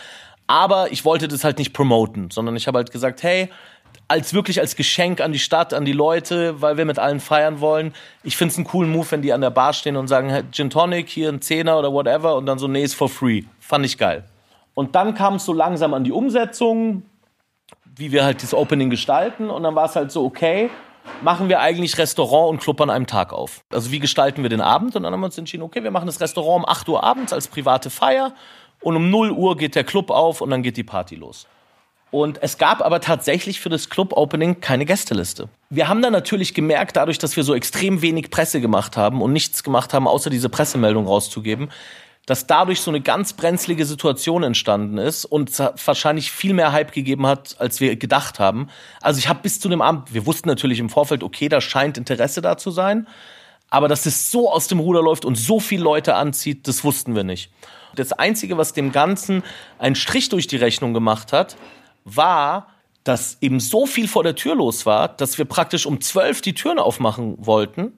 Aber 0.51 0.91
ich 0.91 1.05
wollte 1.05 1.29
das 1.29 1.45
halt 1.45 1.59
nicht 1.59 1.71
promoten, 1.71 2.29
sondern 2.29 2.57
ich 2.57 2.67
habe 2.67 2.77
halt 2.77 2.91
gesagt, 2.91 3.23
hey, 3.23 3.49
als 4.09 4.33
wirklich 4.33 4.59
als 4.59 4.75
Geschenk 4.75 5.21
an 5.21 5.31
die 5.31 5.39
Stadt, 5.39 5.73
an 5.73 5.85
die 5.85 5.93
Leute, 5.93 6.61
weil 6.61 6.75
wir 6.75 6.83
mit 6.83 6.99
allen 6.99 7.21
feiern 7.21 7.61
wollen. 7.61 7.93
Ich 8.23 8.35
finde 8.35 8.51
es 8.51 8.57
einen 8.57 8.67
coolen 8.67 8.91
Move, 8.91 9.09
wenn 9.11 9.21
die 9.21 9.31
an 9.31 9.39
der 9.39 9.51
Bar 9.51 9.71
stehen 9.71 9.95
und 9.95 10.09
sagen, 10.09 10.29
hey, 10.29 10.43
Gin 10.51 10.69
Tonic, 10.69 11.07
hier 11.07 11.29
ein 11.29 11.41
Zehner 11.41 11.79
oder 11.79 11.93
whatever 11.93 12.35
und 12.35 12.45
dann 12.45 12.59
so, 12.59 12.67
nee, 12.67 12.83
ist 12.83 12.93
for 12.93 13.07
free. 13.07 13.43
Fand 13.61 13.85
ich 13.85 13.97
geil. 13.97 14.25
Und 14.73 14.95
dann 14.95 15.15
kam 15.15 15.35
es 15.35 15.45
so 15.45 15.53
langsam 15.53 15.93
an 15.93 16.03
die 16.03 16.11
Umsetzung, 16.11 17.03
wie 17.95 18.11
wir 18.11 18.25
halt 18.25 18.43
das 18.43 18.53
Opening 18.53 18.89
gestalten 18.89 19.49
und 19.49 19.63
dann 19.63 19.75
war 19.75 19.85
es 19.85 19.95
halt 19.95 20.11
so, 20.11 20.25
okay, 20.25 20.69
machen 21.21 21.49
wir 21.49 21.59
eigentlich 21.59 21.97
Restaurant 21.97 22.49
und 22.49 22.61
Club 22.61 22.81
an 22.81 22.89
einem 22.89 23.07
Tag 23.07 23.33
auf. 23.33 23.63
Also 23.71 23.91
wie 23.91 23.99
gestalten 23.99 24.43
wir 24.43 24.49
den 24.49 24.61
Abend? 24.61 24.95
Und 24.95 25.03
dann 25.03 25.13
haben 25.13 25.19
wir 25.19 25.25
uns 25.25 25.37
entschieden, 25.37 25.63
okay, 25.63 25.83
wir 25.83 25.91
machen 25.91 26.05
das 26.05 26.19
Restaurant 26.19 26.63
um 26.63 26.69
8 26.69 26.89
Uhr 26.89 27.03
abends 27.03 27.33
als 27.33 27.47
private 27.47 27.89
Feier 27.89 28.33
und 28.81 28.95
um 28.95 29.09
0 29.09 29.31
Uhr 29.31 29.57
geht 29.57 29.75
der 29.75 29.83
Club 29.83 30.09
auf 30.09 30.41
und 30.41 30.49
dann 30.49 30.63
geht 30.63 30.77
die 30.77 30.83
Party 30.83 31.15
los. 31.15 31.47
Und 32.11 32.43
es 32.43 32.57
gab 32.57 32.81
aber 32.81 32.99
tatsächlich 32.99 33.61
für 33.61 33.69
das 33.69 33.89
Club-Opening 33.89 34.59
keine 34.59 34.85
Gästeliste. 34.85 35.47
Wir 35.69 35.87
haben 35.87 36.01
dann 36.01 36.11
natürlich 36.11 36.53
gemerkt, 36.53 36.97
dadurch, 36.97 37.17
dass 37.17 37.37
wir 37.37 37.43
so 37.43 37.55
extrem 37.55 38.01
wenig 38.01 38.29
Presse 38.29 38.59
gemacht 38.59 38.97
haben 38.97 39.21
und 39.21 39.31
nichts 39.31 39.63
gemacht 39.63 39.93
haben, 39.93 40.09
außer 40.09 40.29
diese 40.29 40.49
Pressemeldung 40.49 41.07
rauszugeben, 41.07 41.69
dass 42.25 42.45
dadurch 42.47 42.81
so 42.81 42.91
eine 42.91 43.01
ganz 43.01 43.33
brenzlige 43.33 43.85
Situation 43.85 44.43
entstanden 44.43 44.97
ist 44.97 45.25
und 45.25 45.57
wahrscheinlich 45.59 46.31
viel 46.31 46.53
mehr 46.53 46.71
Hype 46.71 46.91
gegeben 46.91 47.25
hat, 47.25 47.55
als 47.59 47.79
wir 47.79 47.95
gedacht 47.95 48.39
haben. 48.39 48.69
Also 49.01 49.17
ich 49.19 49.27
habe 49.27 49.39
bis 49.41 49.59
zu 49.59 49.69
dem 49.69 49.81
Abend, 49.81 50.13
wir 50.13 50.25
wussten 50.25 50.47
natürlich 50.47 50.79
im 50.79 50.89
Vorfeld, 50.89 51.23
okay, 51.23 51.49
da 51.49 51.61
scheint 51.61 51.97
Interesse 51.97 52.41
da 52.41 52.57
zu 52.57 52.69
sein, 52.69 53.07
aber 53.69 53.87
dass 53.87 54.05
es 54.05 54.29
so 54.31 54.51
aus 54.51 54.67
dem 54.67 54.79
Ruder 54.79 55.01
läuft 55.01 55.25
und 55.25 55.35
so 55.35 55.59
viele 55.59 55.83
Leute 55.83 56.15
anzieht, 56.15 56.67
das 56.67 56.83
wussten 56.83 57.15
wir 57.15 57.23
nicht. 57.23 57.51
Das 57.95 58.13
Einzige, 58.13 58.57
was 58.57 58.73
dem 58.73 58.91
Ganzen 58.91 59.43
einen 59.79 59.95
Strich 59.95 60.29
durch 60.29 60.47
die 60.47 60.57
Rechnung 60.57 60.93
gemacht 60.93 61.33
hat, 61.33 61.57
war, 62.05 62.67
dass 63.03 63.37
eben 63.41 63.59
so 63.59 63.85
viel 63.85 64.07
vor 64.07 64.23
der 64.23 64.35
Tür 64.35 64.55
los 64.55 64.85
war, 64.85 65.07
dass 65.07 65.37
wir 65.37 65.45
praktisch 65.45 65.85
um 65.85 66.01
zwölf 66.01 66.41
die 66.41 66.53
Türen 66.53 66.79
aufmachen 66.79 67.35
wollten 67.39 67.93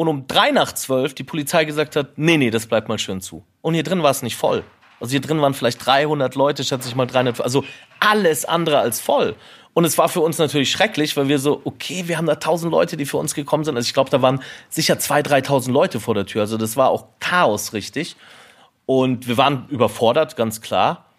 und 0.00 0.08
um 0.08 0.26
drei 0.26 0.50
nach 0.50 0.72
zwölf 0.72 1.12
die 1.12 1.24
Polizei 1.24 1.66
gesagt 1.66 1.94
hat, 1.94 2.16
nee, 2.16 2.38
nee, 2.38 2.50
das 2.50 2.66
bleibt 2.66 2.88
mal 2.88 2.98
schön 2.98 3.20
zu. 3.20 3.44
Und 3.60 3.74
hier 3.74 3.82
drin 3.82 4.02
war 4.02 4.10
es 4.10 4.22
nicht 4.22 4.34
voll. 4.34 4.64
Also 4.98 5.10
hier 5.10 5.20
drin 5.20 5.42
waren 5.42 5.52
vielleicht 5.52 5.84
300 5.84 6.36
Leute, 6.36 6.64
schätze 6.64 6.88
ich 6.88 6.94
mal 6.94 7.04
300, 7.04 7.42
also 7.42 7.66
alles 7.98 8.46
andere 8.46 8.78
als 8.78 8.98
voll. 8.98 9.36
Und 9.74 9.84
es 9.84 9.98
war 9.98 10.08
für 10.08 10.22
uns 10.22 10.38
natürlich 10.38 10.70
schrecklich, 10.70 11.18
weil 11.18 11.28
wir 11.28 11.38
so, 11.38 11.60
okay, 11.64 12.04
wir 12.06 12.16
haben 12.16 12.24
da 12.24 12.36
tausend 12.36 12.72
Leute, 12.72 12.96
die 12.96 13.04
für 13.04 13.18
uns 13.18 13.34
gekommen 13.34 13.64
sind. 13.64 13.76
Also 13.76 13.88
ich 13.88 13.92
glaube, 13.92 14.08
da 14.08 14.22
waren 14.22 14.42
sicher 14.70 14.94
2.000, 14.94 15.44
3.000 15.44 15.70
Leute 15.70 16.00
vor 16.00 16.14
der 16.14 16.24
Tür. 16.24 16.40
Also 16.40 16.56
das 16.56 16.78
war 16.78 16.88
auch 16.88 17.04
Chaos, 17.20 17.74
richtig. 17.74 18.16
Und 18.86 19.28
wir 19.28 19.36
waren 19.36 19.66
überfordert, 19.68 20.34
ganz 20.34 20.62
klar. 20.62 21.10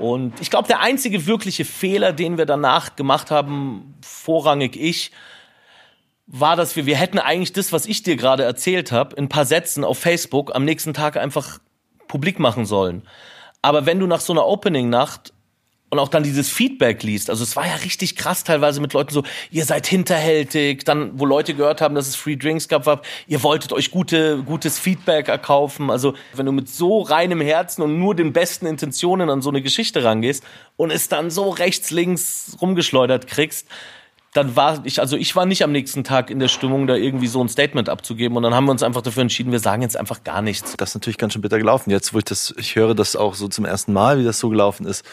Und 0.00 0.40
ich 0.40 0.50
glaube, 0.50 0.66
der 0.66 0.80
einzige 0.80 1.26
wirkliche 1.26 1.64
Fehler, 1.64 2.12
den 2.12 2.38
wir 2.38 2.46
danach 2.46 2.96
gemacht 2.96 3.30
haben, 3.30 3.94
vorrangig 4.02 4.74
ich, 4.74 5.12
war, 6.32 6.54
dass 6.54 6.76
wir, 6.76 6.86
wir 6.86 6.96
hätten 6.96 7.18
eigentlich 7.18 7.52
das, 7.52 7.72
was 7.72 7.86
ich 7.86 8.02
dir 8.04 8.16
gerade 8.16 8.44
erzählt 8.44 8.92
habe, 8.92 9.16
in 9.16 9.28
paar 9.28 9.44
Sätzen 9.44 9.84
auf 9.84 9.98
Facebook 9.98 10.54
am 10.54 10.64
nächsten 10.64 10.94
Tag 10.94 11.16
einfach 11.16 11.58
publik 12.06 12.38
machen 12.38 12.66
sollen. 12.66 13.02
Aber 13.62 13.84
wenn 13.84 13.98
du 13.98 14.06
nach 14.06 14.20
so 14.20 14.32
einer 14.32 14.46
Opening-Nacht 14.46 15.32
und 15.90 15.98
auch 15.98 16.08
dann 16.08 16.22
dieses 16.22 16.48
Feedback 16.48 17.02
liest. 17.02 17.30
Also 17.30 17.42
es 17.42 17.56
war 17.56 17.66
ja 17.66 17.74
richtig 17.74 18.14
krass 18.14 18.44
teilweise 18.44 18.80
mit 18.80 18.92
Leuten 18.92 19.12
so, 19.12 19.24
ihr 19.50 19.64
seid 19.64 19.88
hinterhältig, 19.88 20.84
dann 20.84 21.18
wo 21.18 21.26
Leute 21.26 21.54
gehört 21.54 21.80
haben, 21.80 21.96
dass 21.96 22.06
es 22.06 22.14
Free 22.14 22.36
Drinks 22.36 22.68
gab, 22.68 22.86
war, 22.86 23.02
ihr 23.26 23.42
wolltet 23.42 23.72
euch 23.72 23.90
gute 23.90 24.44
gutes 24.44 24.78
Feedback 24.78 25.26
erkaufen. 25.26 25.90
Also 25.90 26.14
wenn 26.34 26.46
du 26.46 26.52
mit 26.52 26.68
so 26.68 27.00
reinem 27.00 27.40
Herzen 27.40 27.82
und 27.82 27.98
nur 27.98 28.14
den 28.14 28.32
besten 28.32 28.66
Intentionen 28.66 29.30
an 29.30 29.42
so 29.42 29.50
eine 29.50 29.62
Geschichte 29.62 30.04
rangehst 30.04 30.44
und 30.76 30.92
es 30.92 31.08
dann 31.08 31.28
so 31.28 31.50
rechts 31.50 31.90
links 31.90 32.56
rumgeschleudert 32.60 33.26
kriegst, 33.26 33.66
dann 34.32 34.54
war 34.54 34.84
ich, 34.84 35.00
also 35.00 35.16
ich 35.16 35.34
war 35.34 35.44
nicht 35.44 35.64
am 35.64 35.72
nächsten 35.72 36.04
Tag 36.04 36.30
in 36.30 36.38
der 36.38 36.48
Stimmung, 36.48 36.86
da 36.86 36.94
irgendwie 36.94 37.26
so 37.26 37.42
ein 37.42 37.48
Statement 37.48 37.88
abzugeben. 37.88 38.36
Und 38.36 38.44
dann 38.44 38.54
haben 38.54 38.66
wir 38.66 38.70
uns 38.70 38.82
einfach 38.82 39.02
dafür 39.02 39.22
entschieden, 39.22 39.50
wir 39.50 39.58
sagen 39.58 39.82
jetzt 39.82 39.96
einfach 39.96 40.22
gar 40.22 40.40
nichts. 40.40 40.76
Das 40.76 40.90
ist 40.90 40.94
natürlich 40.94 41.18
ganz 41.18 41.32
schön 41.32 41.42
bitter 41.42 41.58
gelaufen. 41.58 41.90
Jetzt, 41.90 42.14
wo 42.14 42.18
ich 42.18 42.24
das, 42.24 42.54
ich 42.56 42.76
höre 42.76 42.94
das 42.94 43.16
auch 43.16 43.34
so 43.34 43.48
zum 43.48 43.64
ersten 43.64 43.92
Mal, 43.92 44.20
wie 44.20 44.24
das 44.24 44.38
so 44.38 44.48
gelaufen 44.48 44.86
ist. 44.86 45.04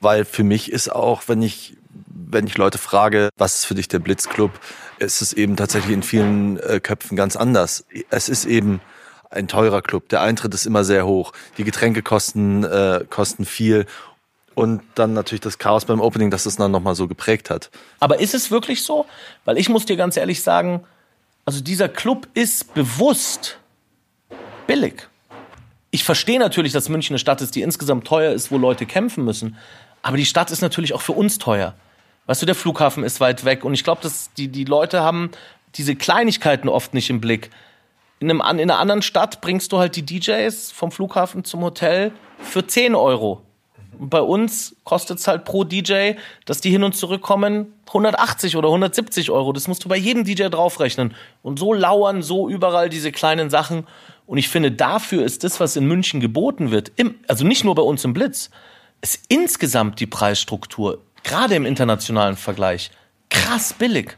Weil 0.00 0.24
für 0.24 0.44
mich 0.44 0.70
ist 0.70 0.90
auch, 0.92 1.22
wenn 1.26 1.42
ich, 1.42 1.76
wenn 2.06 2.46
ich 2.46 2.56
Leute 2.56 2.78
frage, 2.78 3.30
was 3.36 3.56
ist 3.56 3.64
für 3.64 3.74
dich 3.74 3.88
der 3.88 3.98
Blitzclub, 3.98 4.52
ist 5.00 5.20
es 5.20 5.32
eben 5.32 5.56
tatsächlich 5.56 5.92
in 5.92 6.04
vielen 6.04 6.58
äh, 6.60 6.78
Köpfen 6.78 7.16
ganz 7.16 7.34
anders. 7.34 7.84
Es 8.10 8.28
ist 8.28 8.44
eben 8.44 8.80
ein 9.30 9.48
teurer 9.48 9.82
Club. 9.82 10.08
Der 10.10 10.20
Eintritt 10.22 10.54
ist 10.54 10.66
immer 10.66 10.84
sehr 10.84 11.06
hoch. 11.06 11.32
Die 11.58 11.64
Getränke 11.64 12.02
kosten, 12.02 12.62
äh, 12.64 13.04
kosten 13.08 13.44
viel 13.44 13.86
und 14.60 14.82
dann 14.94 15.14
natürlich 15.14 15.40
das 15.40 15.56
Chaos 15.56 15.86
beim 15.86 16.02
Opening, 16.02 16.30
dass 16.30 16.44
es 16.44 16.56
dann 16.56 16.70
nochmal 16.70 16.94
so 16.94 17.08
geprägt 17.08 17.48
hat. 17.48 17.70
Aber 17.98 18.20
ist 18.20 18.34
es 18.34 18.50
wirklich 18.50 18.82
so? 18.82 19.06
Weil 19.46 19.56
ich 19.56 19.70
muss 19.70 19.86
dir 19.86 19.96
ganz 19.96 20.18
ehrlich 20.18 20.42
sagen, 20.42 20.84
also 21.46 21.62
dieser 21.62 21.88
Club 21.88 22.28
ist 22.34 22.74
bewusst 22.74 23.58
billig. 24.66 25.08
Ich 25.90 26.04
verstehe 26.04 26.38
natürlich, 26.38 26.74
dass 26.74 26.90
München 26.90 27.14
eine 27.14 27.18
Stadt 27.18 27.40
ist, 27.40 27.54
die 27.54 27.62
insgesamt 27.62 28.06
teuer 28.06 28.32
ist, 28.32 28.52
wo 28.52 28.58
Leute 28.58 28.84
kämpfen 28.84 29.24
müssen. 29.24 29.56
Aber 30.02 30.18
die 30.18 30.26
Stadt 30.26 30.50
ist 30.50 30.60
natürlich 30.60 30.92
auch 30.92 31.00
für 31.00 31.12
uns 31.12 31.38
teuer. 31.38 31.74
Weißt 32.26 32.42
du, 32.42 32.46
der 32.46 32.54
Flughafen 32.54 33.02
ist 33.02 33.18
weit 33.18 33.46
weg 33.46 33.64
und 33.64 33.72
ich 33.72 33.82
glaube, 33.82 34.02
dass 34.02 34.30
die, 34.34 34.48
die 34.48 34.64
Leute 34.64 35.00
haben 35.00 35.30
diese 35.76 35.96
Kleinigkeiten 35.96 36.68
oft 36.68 36.92
nicht 36.92 37.08
im 37.08 37.22
Blick. 37.22 37.48
In, 38.18 38.28
einem, 38.30 38.40
in 38.58 38.70
einer 38.70 38.78
anderen 38.78 39.00
Stadt 39.00 39.40
bringst 39.40 39.72
du 39.72 39.78
halt 39.78 39.96
die 39.96 40.04
DJs 40.04 40.70
vom 40.70 40.92
Flughafen 40.92 41.44
zum 41.44 41.62
Hotel 41.62 42.12
für 42.42 42.66
10 42.66 42.94
Euro 42.94 43.40
bei 44.00 44.22
uns 44.22 44.74
kostet 44.84 45.18
es 45.18 45.28
halt 45.28 45.44
pro 45.44 45.64
DJ, 45.64 46.12
dass 46.46 46.62
die 46.62 46.70
hin 46.70 46.82
und 46.82 46.96
zurück 46.96 47.20
kommen, 47.20 47.74
180 47.88 48.56
oder 48.56 48.68
170 48.68 49.30
Euro. 49.30 49.52
Das 49.52 49.68
musst 49.68 49.84
du 49.84 49.88
bei 49.88 49.96
jedem 49.96 50.24
DJ 50.24 50.48
draufrechnen. 50.48 51.14
Und 51.42 51.58
so 51.58 51.74
lauern 51.74 52.22
so 52.22 52.48
überall 52.48 52.88
diese 52.88 53.12
kleinen 53.12 53.50
Sachen. 53.50 53.86
Und 54.26 54.38
ich 54.38 54.48
finde, 54.48 54.72
dafür 54.72 55.22
ist 55.22 55.44
das, 55.44 55.60
was 55.60 55.76
in 55.76 55.86
München 55.86 56.20
geboten 56.20 56.70
wird, 56.70 56.92
im, 56.96 57.16
also 57.28 57.44
nicht 57.44 57.64
nur 57.64 57.74
bei 57.74 57.82
uns 57.82 58.02
im 58.04 58.14
Blitz, 58.14 58.50
ist 59.02 59.20
insgesamt 59.28 60.00
die 60.00 60.06
Preisstruktur, 60.06 61.02
gerade 61.22 61.54
im 61.54 61.66
internationalen 61.66 62.36
Vergleich, 62.36 62.90
krass 63.28 63.74
billig. 63.74 64.16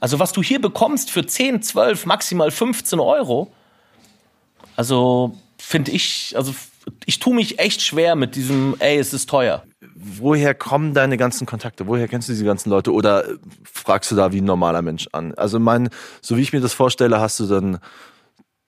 Also 0.00 0.18
was 0.18 0.32
du 0.32 0.42
hier 0.42 0.60
bekommst 0.60 1.10
für 1.10 1.24
10, 1.24 1.62
12, 1.62 2.06
maximal 2.06 2.50
15 2.50 2.98
Euro, 2.98 3.52
also 4.74 5.36
finde 5.58 5.92
ich, 5.92 6.34
also 6.36 6.54
ich 7.04 7.18
tue 7.18 7.34
mich 7.34 7.58
echt 7.58 7.82
schwer 7.82 8.16
mit 8.16 8.34
diesem, 8.34 8.76
ey, 8.78 8.98
es 8.98 9.12
ist 9.12 9.28
teuer. 9.28 9.62
Woher 9.94 10.54
kommen 10.54 10.94
deine 10.94 11.16
ganzen 11.16 11.46
Kontakte? 11.46 11.86
Woher 11.86 12.08
kennst 12.08 12.28
du 12.28 12.32
diese 12.32 12.44
ganzen 12.44 12.70
Leute? 12.70 12.92
Oder 12.92 13.24
fragst 13.64 14.10
du 14.10 14.16
da 14.16 14.32
wie 14.32 14.40
ein 14.40 14.44
normaler 14.44 14.82
Mensch 14.82 15.08
an? 15.12 15.34
Also 15.34 15.58
mein, 15.58 15.88
so 16.20 16.36
wie 16.36 16.42
ich 16.42 16.52
mir 16.52 16.60
das 16.60 16.72
vorstelle, 16.72 17.20
hast 17.20 17.40
du 17.40 17.46
dann 17.46 17.78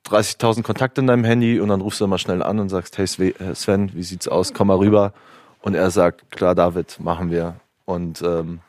30.000 0.07 0.63
Kontakte 0.63 1.01
in 1.01 1.07
deinem 1.07 1.25
Handy 1.25 1.61
und 1.61 1.69
dann 1.69 1.81
rufst 1.81 2.01
du 2.01 2.07
mal 2.07 2.19
schnell 2.19 2.43
an 2.43 2.59
und 2.59 2.69
sagst, 2.69 2.97
hey 2.99 3.07
Sven, 3.07 3.91
wie 3.95 4.03
sieht's 4.03 4.29
aus? 4.29 4.55
Komm 4.55 4.69
mal 4.69 4.77
rüber. 4.77 5.13
Und 5.61 5.75
er 5.75 5.91
sagt, 5.91 6.31
klar, 6.31 6.55
David, 6.55 6.99
machen 7.01 7.31
wir. 7.31 7.57
Und 7.85 8.23
ähm, 8.23 8.61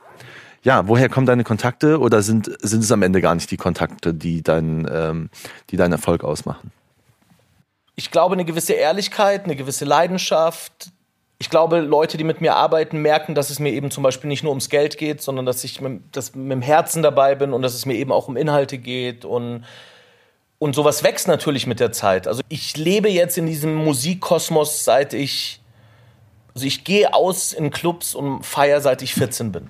ja, 0.63 0.87
woher 0.87 1.09
kommen 1.09 1.25
deine 1.25 1.43
Kontakte 1.43 1.99
oder 1.99 2.21
sind, 2.21 2.51
sind 2.61 2.83
es 2.83 2.91
am 2.91 3.01
Ende 3.01 3.21
gar 3.21 3.35
nicht 3.35 3.49
die 3.51 3.57
Kontakte, 3.57 4.13
die, 4.13 4.41
dein, 4.41 4.87
ähm, 4.91 5.29
die 5.69 5.77
deinen 5.77 5.93
Erfolg 5.93 6.23
ausmachen? 6.23 6.71
Ich 7.99 8.11
glaube, 8.11 8.33
eine 8.33 8.45
gewisse 8.45 8.71
Ehrlichkeit, 8.71 9.43
eine 9.43 9.57
gewisse 9.57 9.83
Leidenschaft. 9.83 10.91
Ich 11.37 11.49
glaube, 11.49 11.79
Leute, 11.81 12.15
die 12.17 12.23
mit 12.23 12.39
mir 12.39 12.55
arbeiten, 12.55 13.01
merken, 13.01 13.35
dass 13.35 13.49
es 13.49 13.59
mir 13.59 13.73
eben 13.73 13.91
zum 13.91 14.03
Beispiel 14.03 14.29
nicht 14.29 14.41
nur 14.41 14.51
ums 14.51 14.69
Geld 14.69 14.97
geht, 14.97 15.21
sondern 15.21 15.45
dass 15.45 15.65
ich 15.65 15.81
mit, 15.81 16.15
dass 16.15 16.33
mit 16.33 16.49
dem 16.49 16.61
Herzen 16.61 17.03
dabei 17.03 17.35
bin 17.35 17.51
und 17.51 17.61
dass 17.61 17.73
es 17.73 17.85
mir 17.85 17.95
eben 17.95 18.13
auch 18.13 18.29
um 18.29 18.37
Inhalte 18.37 18.77
geht 18.77 19.25
und 19.25 19.65
und 20.59 20.75
sowas 20.75 21.03
wächst 21.03 21.27
natürlich 21.27 21.67
mit 21.67 21.81
der 21.81 21.91
Zeit. 21.91 22.27
Also 22.27 22.41
ich 22.47 22.77
lebe 22.77 23.09
jetzt 23.09 23.37
in 23.37 23.45
diesem 23.45 23.75
Musikkosmos, 23.75 24.85
seit 24.85 25.13
ich 25.13 25.59
also 26.55 26.65
ich 26.65 26.85
gehe 26.85 27.13
aus 27.13 27.51
in 27.51 27.69
Clubs 27.69 28.15
und 28.15 28.45
feiere, 28.45 28.79
seit 28.79 29.01
ich 29.01 29.13
14 29.13 29.51
bin. 29.51 29.67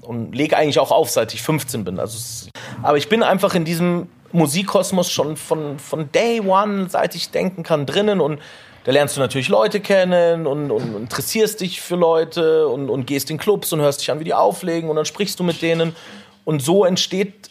Und 0.00 0.34
lege 0.34 0.56
eigentlich 0.56 0.78
auch 0.78 0.90
auf, 0.90 1.10
seit 1.10 1.34
ich 1.34 1.42
15 1.42 1.84
bin. 1.84 2.00
Also 2.00 2.48
aber 2.82 2.96
ich 2.96 3.10
bin 3.10 3.22
einfach 3.22 3.54
in 3.54 3.66
diesem 3.66 4.08
Musikkosmos 4.36 5.10
schon 5.10 5.36
von, 5.36 5.78
von 5.78 6.12
Day 6.12 6.40
One, 6.40 6.88
seit 6.88 7.14
ich 7.14 7.30
denken 7.30 7.62
kann, 7.62 7.86
drinnen 7.86 8.20
und 8.20 8.40
da 8.84 8.92
lernst 8.92 9.16
du 9.16 9.20
natürlich 9.20 9.48
Leute 9.48 9.80
kennen 9.80 10.46
und, 10.46 10.70
und 10.70 10.94
interessierst 10.94 11.60
dich 11.60 11.80
für 11.80 11.96
Leute 11.96 12.68
und, 12.68 12.88
und 12.88 13.06
gehst 13.06 13.30
in 13.30 13.38
Clubs 13.38 13.72
und 13.72 13.80
hörst 13.80 14.00
dich 14.00 14.10
an, 14.10 14.20
wie 14.20 14.24
die 14.24 14.34
auflegen 14.34 14.88
und 14.88 14.96
dann 14.96 15.04
sprichst 15.04 15.40
du 15.40 15.44
mit 15.44 15.60
denen 15.62 15.96
und 16.44 16.62
so 16.62 16.84
entsteht 16.84 17.50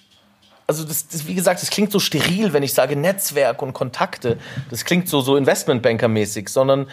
also 0.67 0.83
das, 0.83 1.07
das, 1.07 1.27
wie 1.27 1.35
gesagt, 1.35 1.61
das 1.61 1.69
klingt 1.69 1.91
so 1.91 1.99
steril, 1.99 2.53
wenn 2.53 2.63
ich 2.63 2.73
sage 2.73 2.95
Netzwerk 2.95 3.61
und 3.61 3.73
Kontakte. 3.73 4.37
Das 4.69 4.83
klingt 4.83 5.07
so, 5.07 5.21
so 5.21 5.37
Investmentbanker-mäßig, 5.37 6.49
sondern 6.49 6.89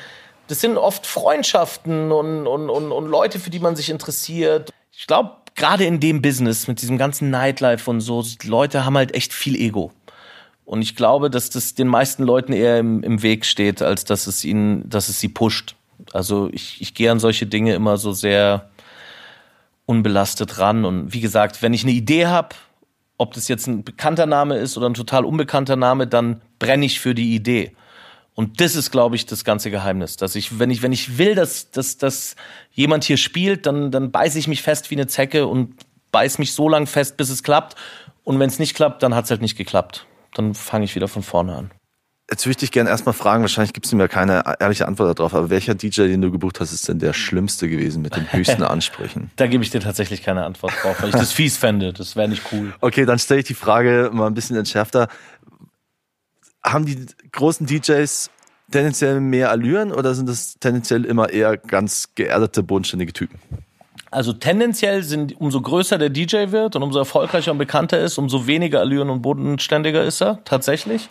das 0.48 0.60
sind 0.60 0.76
oft 0.76 1.06
Freundschaften 1.06 2.12
und, 2.12 2.46
und, 2.46 2.68
und, 2.68 2.92
und 2.92 3.06
Leute, 3.06 3.38
für 3.38 3.50
die 3.50 3.60
man 3.60 3.76
sich 3.76 3.88
interessiert. 3.88 4.70
Ich 4.92 5.06
glaube, 5.06 5.36
gerade 5.54 5.84
in 5.84 6.00
dem 6.00 6.22
Business 6.22 6.68
mit 6.68 6.82
diesem 6.82 6.98
ganzen 6.98 7.30
Nightlife 7.30 7.90
und 7.90 8.00
so, 8.00 8.24
Leute 8.44 8.84
haben 8.84 8.96
halt 8.96 9.14
echt 9.14 9.32
viel 9.32 9.56
Ego. 9.56 9.92
Und 10.64 10.82
ich 10.82 10.96
glaube, 10.96 11.28
dass 11.28 11.50
das 11.50 11.74
den 11.74 11.88
meisten 11.88 12.22
Leuten 12.22 12.52
eher 12.52 12.78
im, 12.78 13.02
im 13.02 13.22
Weg 13.22 13.44
steht, 13.44 13.82
als 13.82 14.04
dass 14.04 14.26
es 14.26 14.44
ihnen, 14.44 14.88
dass 14.88 15.08
es 15.08 15.20
sie 15.20 15.28
pusht. 15.28 15.76
Also 16.12 16.48
ich, 16.52 16.80
ich 16.80 16.94
gehe 16.94 17.10
an 17.10 17.20
solche 17.20 17.46
Dinge 17.46 17.74
immer 17.74 17.96
so 17.96 18.12
sehr 18.12 18.70
unbelastet 19.86 20.58
ran. 20.58 20.84
Und 20.84 21.12
wie 21.12 21.20
gesagt, 21.20 21.62
wenn 21.62 21.74
ich 21.74 21.82
eine 21.82 21.92
Idee 21.92 22.26
habe, 22.26 22.50
ob 23.18 23.34
das 23.34 23.48
jetzt 23.48 23.66
ein 23.66 23.84
bekannter 23.84 24.26
Name 24.26 24.56
ist 24.56 24.76
oder 24.76 24.88
ein 24.88 24.94
total 24.94 25.24
unbekannter 25.24 25.76
Name, 25.76 26.06
dann 26.06 26.40
brenne 26.58 26.86
ich 26.86 27.00
für 27.00 27.14
die 27.14 27.34
Idee. 27.34 27.72
Und 28.34 28.60
das 28.60 28.76
ist, 28.76 28.90
glaube 28.90 29.16
ich, 29.16 29.26
das 29.26 29.44
ganze 29.44 29.70
Geheimnis, 29.70 30.16
dass 30.16 30.34
ich, 30.34 30.58
wenn 30.58 30.70
ich, 30.70 30.82
wenn 30.82 30.92
ich 30.92 31.18
will, 31.18 31.34
dass, 31.34 31.70
dass, 31.70 31.98
dass 31.98 32.34
jemand 32.70 33.04
hier 33.04 33.18
spielt, 33.18 33.66
dann, 33.66 33.90
dann 33.90 34.10
beiße 34.10 34.38
ich 34.38 34.48
mich 34.48 34.62
fest 34.62 34.90
wie 34.90 34.94
eine 34.94 35.06
Zecke 35.06 35.46
und 35.46 35.74
beiß 36.12 36.38
mich 36.38 36.54
so 36.54 36.68
lang 36.68 36.86
fest, 36.86 37.16
bis 37.16 37.28
es 37.28 37.42
klappt. 37.42 37.76
Und 38.24 38.38
wenn 38.38 38.48
es 38.48 38.58
nicht 38.58 38.74
klappt, 38.74 39.02
dann 39.02 39.14
hat 39.14 39.24
es 39.24 39.30
halt 39.30 39.42
nicht 39.42 39.56
geklappt. 39.56 40.06
Dann 40.34 40.54
fange 40.54 40.84
ich 40.84 40.94
wieder 40.94 41.08
von 41.08 41.22
vorne 41.22 41.54
an. 41.54 41.70
Jetzt 42.30 42.46
würde 42.46 42.52
ich 42.52 42.56
dich 42.58 42.70
gerne 42.70 42.88
erstmal 42.88 43.12
fragen, 43.12 43.42
wahrscheinlich 43.42 43.74
gibst 43.74 43.92
du 43.92 43.96
mir 43.96 44.08
keine 44.08 44.42
ehrliche 44.58 44.88
Antwort 44.88 45.18
darauf, 45.18 45.34
aber 45.34 45.50
welcher 45.50 45.74
DJ, 45.74 46.02
den 46.04 46.22
du 46.22 46.30
gebucht 46.30 46.60
hast, 46.60 46.72
ist 46.72 46.88
denn 46.88 46.98
der 46.98 47.12
schlimmste 47.12 47.68
gewesen 47.68 48.00
mit 48.00 48.16
den 48.16 48.32
höchsten 48.32 48.62
Ansprüchen? 48.62 49.30
da 49.36 49.46
gebe 49.46 49.62
ich 49.62 49.68
dir 49.68 49.80
tatsächlich 49.80 50.22
keine 50.22 50.46
Antwort 50.46 50.72
drauf, 50.82 51.02
weil 51.02 51.10
ich 51.10 51.14
das 51.14 51.32
fies 51.32 51.58
fände. 51.58 51.92
Das 51.92 52.16
wäre 52.16 52.28
nicht 52.28 52.42
cool. 52.52 52.72
Okay, 52.80 53.04
dann 53.04 53.18
stelle 53.18 53.40
ich 53.40 53.46
die 53.46 53.54
Frage 53.54 54.10
mal 54.14 54.28
ein 54.28 54.34
bisschen 54.34 54.56
entschärfter. 54.56 55.08
Haben 56.64 56.86
die 56.86 57.06
großen 57.32 57.66
DJs 57.66 58.30
tendenziell 58.70 59.20
mehr 59.20 59.50
Allüren 59.50 59.92
oder 59.92 60.14
sind 60.14 60.28
das 60.28 60.58
tendenziell 60.58 61.04
immer 61.04 61.30
eher 61.30 61.56
ganz 61.56 62.14
geerdete, 62.14 62.62
bodenständige 62.62 63.12
Typen? 63.12 63.38
Also 64.10 64.34
tendenziell 64.34 65.02
sind, 65.02 65.40
umso 65.40 65.62
größer 65.62 65.96
der 65.96 66.10
DJ 66.10 66.50
wird 66.50 66.76
und 66.76 66.82
umso 66.82 66.98
erfolgreicher 66.98 67.50
und 67.50 67.58
bekannter 67.58 67.98
ist, 67.98 68.18
umso 68.18 68.46
weniger 68.46 68.80
Allüren 68.80 69.08
und 69.08 69.22
bodenständiger 69.22 70.04
ist 70.04 70.20
er, 70.20 70.38
tatsächlich. 70.44 71.08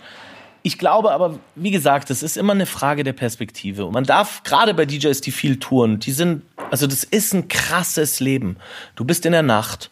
Ich 0.63 0.77
glaube 0.77 1.11
aber, 1.11 1.39
wie 1.55 1.71
gesagt, 1.71 2.11
das 2.11 2.21
ist 2.21 2.37
immer 2.37 2.53
eine 2.53 2.67
Frage 2.67 3.03
der 3.03 3.13
Perspektive. 3.13 3.85
Und 3.85 3.93
man 3.93 4.03
darf, 4.03 4.43
gerade 4.43 4.75
bei 4.75 4.85
DJs, 4.85 5.19
die 5.21 5.31
viel 5.31 5.57
touren, 5.57 5.99
die 5.99 6.11
sind, 6.11 6.43
also 6.69 6.85
das 6.85 7.03
ist 7.03 7.33
ein 7.33 7.47
krasses 7.47 8.19
Leben. 8.19 8.57
Du 8.95 9.03
bist 9.03 9.25
in 9.25 9.31
der 9.31 9.41
Nacht, 9.41 9.89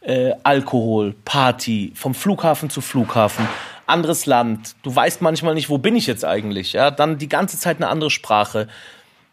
äh, 0.00 0.32
Alkohol, 0.42 1.14
Party, 1.26 1.92
vom 1.94 2.14
Flughafen 2.14 2.70
zu 2.70 2.80
Flughafen, 2.80 3.46
anderes 3.86 4.26
Land. 4.26 4.74
Du 4.82 4.94
weißt 4.94 5.22
manchmal 5.22 5.54
nicht, 5.54 5.70
wo 5.70 5.78
bin 5.78 5.96
ich 5.96 6.06
jetzt 6.06 6.24
eigentlich? 6.24 6.72
Ja, 6.72 6.90
dann 6.90 7.18
die 7.18 7.28
ganze 7.28 7.58
Zeit 7.58 7.76
eine 7.76 7.88
andere 7.88 8.10
Sprache. 8.10 8.68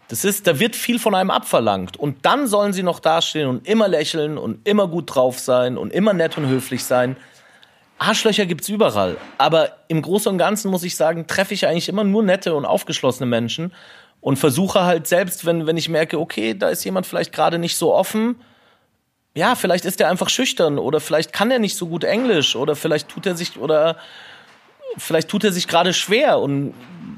Das 0.07 0.25
ist, 0.25 0.47
da 0.47 0.59
wird 0.59 0.75
viel 0.75 0.99
von 0.99 1.15
einem 1.15 1.31
abverlangt. 1.31 1.97
Und 1.97 2.25
dann 2.25 2.47
sollen 2.47 2.73
sie 2.73 2.83
noch 2.83 2.99
dastehen 2.99 3.47
und 3.47 3.67
immer 3.67 3.87
lächeln 3.87 4.37
und 4.37 4.67
immer 4.67 4.87
gut 4.87 5.15
drauf 5.15 5.39
sein 5.39 5.77
und 5.77 5.91
immer 5.91 6.13
nett 6.13 6.37
und 6.37 6.47
höflich 6.47 6.83
sein. 6.83 7.15
Arschlöcher 7.97 8.45
gibt's 8.45 8.69
überall. 8.69 9.17
Aber 9.37 9.71
im 9.87 10.01
Großen 10.01 10.31
und 10.31 10.37
Ganzen 10.37 10.69
muss 10.69 10.83
ich 10.83 10.95
sagen, 10.95 11.25
treffe 11.25 11.53
ich 11.53 11.67
eigentlich 11.67 11.89
immer 11.89 12.03
nur 12.03 12.21
nette 12.21 12.53
und 12.53 12.65
aufgeschlossene 12.65 13.25
Menschen 13.25 13.73
und 14.21 14.37
versuche 14.37 14.83
halt 14.83 15.07
selbst, 15.07 15.45
wenn, 15.45 15.67
wenn 15.67 15.77
ich 15.77 15.89
merke, 15.89 16.19
okay, 16.19 16.53
da 16.53 16.69
ist 16.69 16.83
jemand 16.83 17.05
vielleicht 17.05 17.33
gerade 17.33 17.59
nicht 17.59 17.77
so 17.77 17.93
offen, 17.93 18.35
ja, 19.35 19.55
vielleicht 19.55 19.85
ist 19.85 19.99
er 19.99 20.09
einfach 20.09 20.29
schüchtern 20.29 20.77
oder 20.77 20.99
vielleicht 20.99 21.33
kann 21.33 21.49
er 21.49 21.59
nicht 21.59 21.75
so 21.75 21.87
gut 21.87 22.03
Englisch 22.03 22.55
oder 22.55 22.75
vielleicht 22.75 23.09
tut 23.09 23.25
er 23.25 23.35
sich 23.35 23.57
oder 23.57 23.97
vielleicht 24.97 25.29
tut 25.29 25.43
er 25.43 25.51
sich 25.51 25.67
gerade 25.67 25.93
schwer 25.93 26.39
und 26.39 26.73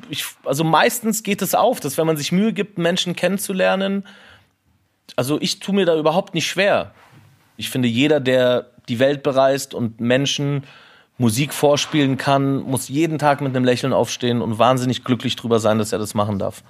ich, 0.10 0.26
also 0.44 0.64
meistens 0.64 1.24
geht 1.24 1.42
es 1.42 1.56
auf, 1.56 1.80
dass 1.80 1.98
wenn 1.98 2.08
man 2.08 2.18
sich 2.18 2.32
Mühe 2.32 2.54
gibt, 2.54 2.78
Menschen 2.78 3.16
kennenzulernen, 3.16 4.06
also 5.16 5.40
ich 5.42 5.60
tue 5.60 5.76
mir 5.76 5.86
da 5.86 5.98
überhaupt 5.98 6.34
nicht 6.34 6.48
schwer. 6.48 6.92
Ich 7.58 7.70
finde, 7.70 7.88
jeder, 7.88 8.20
der 8.20 8.72
die 8.90 9.00
Welt 9.00 9.24
bereist 9.24 9.74
und 9.74 10.00
Menschen 10.00 10.64
Musik 11.18 11.54
vorspielen 11.54 12.18
kann, 12.18 12.60
muss 12.60 12.90
jeden 12.90 13.18
Tag 13.20 13.40
mit 13.40 13.56
einem 13.56 13.64
Lächeln 13.64 13.94
aufstehen 13.94 14.42
und 14.42 14.60
wahnsinnig 14.60 15.04
glücklich 15.04 15.36
drüber 15.36 15.60
sein, 15.60 15.80
dass 15.80 15.94
er 15.94 16.00
das 16.00 16.14
machen 16.14 16.40
darf. 16.40 16.64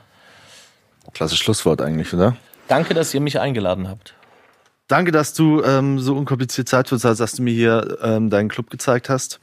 Klasse 1.14 1.36
Schlusswort 1.36 1.82
eigentlich, 1.82 2.14
oder? 2.14 2.36
Danke, 2.68 2.94
dass 2.94 3.14
ihr 3.14 3.22
mich 3.22 3.40
eingeladen 3.40 3.88
habt. 3.90 4.14
Danke, 4.88 5.12
dass 5.12 5.34
du 5.34 5.64
ähm, 5.64 6.00
so 6.00 6.16
unkompliziert 6.16 6.70
Zeit 6.70 6.90
für 6.90 6.96
uns 6.96 7.04
hast, 7.04 7.20
dass 7.20 7.34
du 7.34 7.42
mir 7.42 7.54
hier 7.54 7.98
ähm, 8.04 8.30
deinen 8.30 8.50
Club 8.50 8.70
gezeigt 8.70 9.10
hast. 9.10 9.40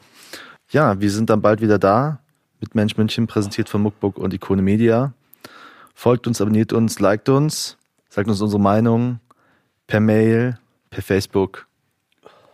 Ja, 0.72 0.98
wir 0.98 1.10
sind 1.10 1.28
dann 1.28 1.42
bald 1.42 1.60
wieder 1.60 1.78
da 1.78 2.20
mit 2.58 2.74
Mensch 2.74 2.96
München, 2.96 3.26
präsentiert 3.26 3.68
von 3.68 3.82
Muckbook 3.82 4.16
und 4.16 4.32
Ikone 4.32 4.62
Media. 4.62 5.12
Folgt 5.94 6.26
uns, 6.26 6.40
abonniert 6.40 6.72
uns, 6.72 6.98
liked 6.98 7.28
uns, 7.28 7.76
sagt 8.08 8.26
uns 8.26 8.40
unsere 8.40 8.60
Meinung 8.60 9.20
per 9.86 10.00
Mail, 10.00 10.58
per 10.88 11.02
Facebook 11.02 11.66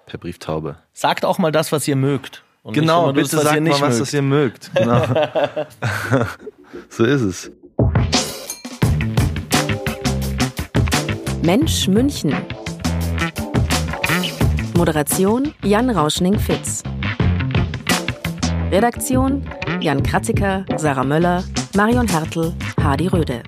per 0.07 0.19
Brieftaube. 0.19 0.79
Sagt 0.93 1.25
auch 1.25 1.39
mal 1.39 1.53
das, 1.53 1.71
was 1.71 1.87
ihr 1.87 1.95
mögt. 1.95 2.43
Und 2.65 2.75
genau, 2.75 3.13
bitte 3.13 3.37
das, 3.37 3.45
sagt 3.45 3.63
mal, 3.63 3.81
was, 3.81 4.01
was 4.01 4.13
ihr 4.13 4.23
mögt. 4.23 4.73
Genau. 4.75 5.01
so 6.89 7.05
ist 7.05 7.21
es. 7.21 7.53
Mensch 11.45 11.87
München. 11.87 12.35
Moderation 14.77 15.55
Jan 15.63 15.91
Rauschning-Fitz. 15.91 16.83
Redaktion 18.71 19.43
Jan 19.81 20.03
Kratziker, 20.03 20.67
Sarah 20.77 21.03
Möller, 21.03 21.43
Marion 21.75 22.07
Hertel, 22.07 22.53
Hardy 22.79 23.07
Röde. 23.07 23.43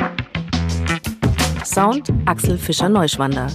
Sound 1.62 2.10
Axel 2.24 2.56
Fischer-Neuschwander. 2.56 3.48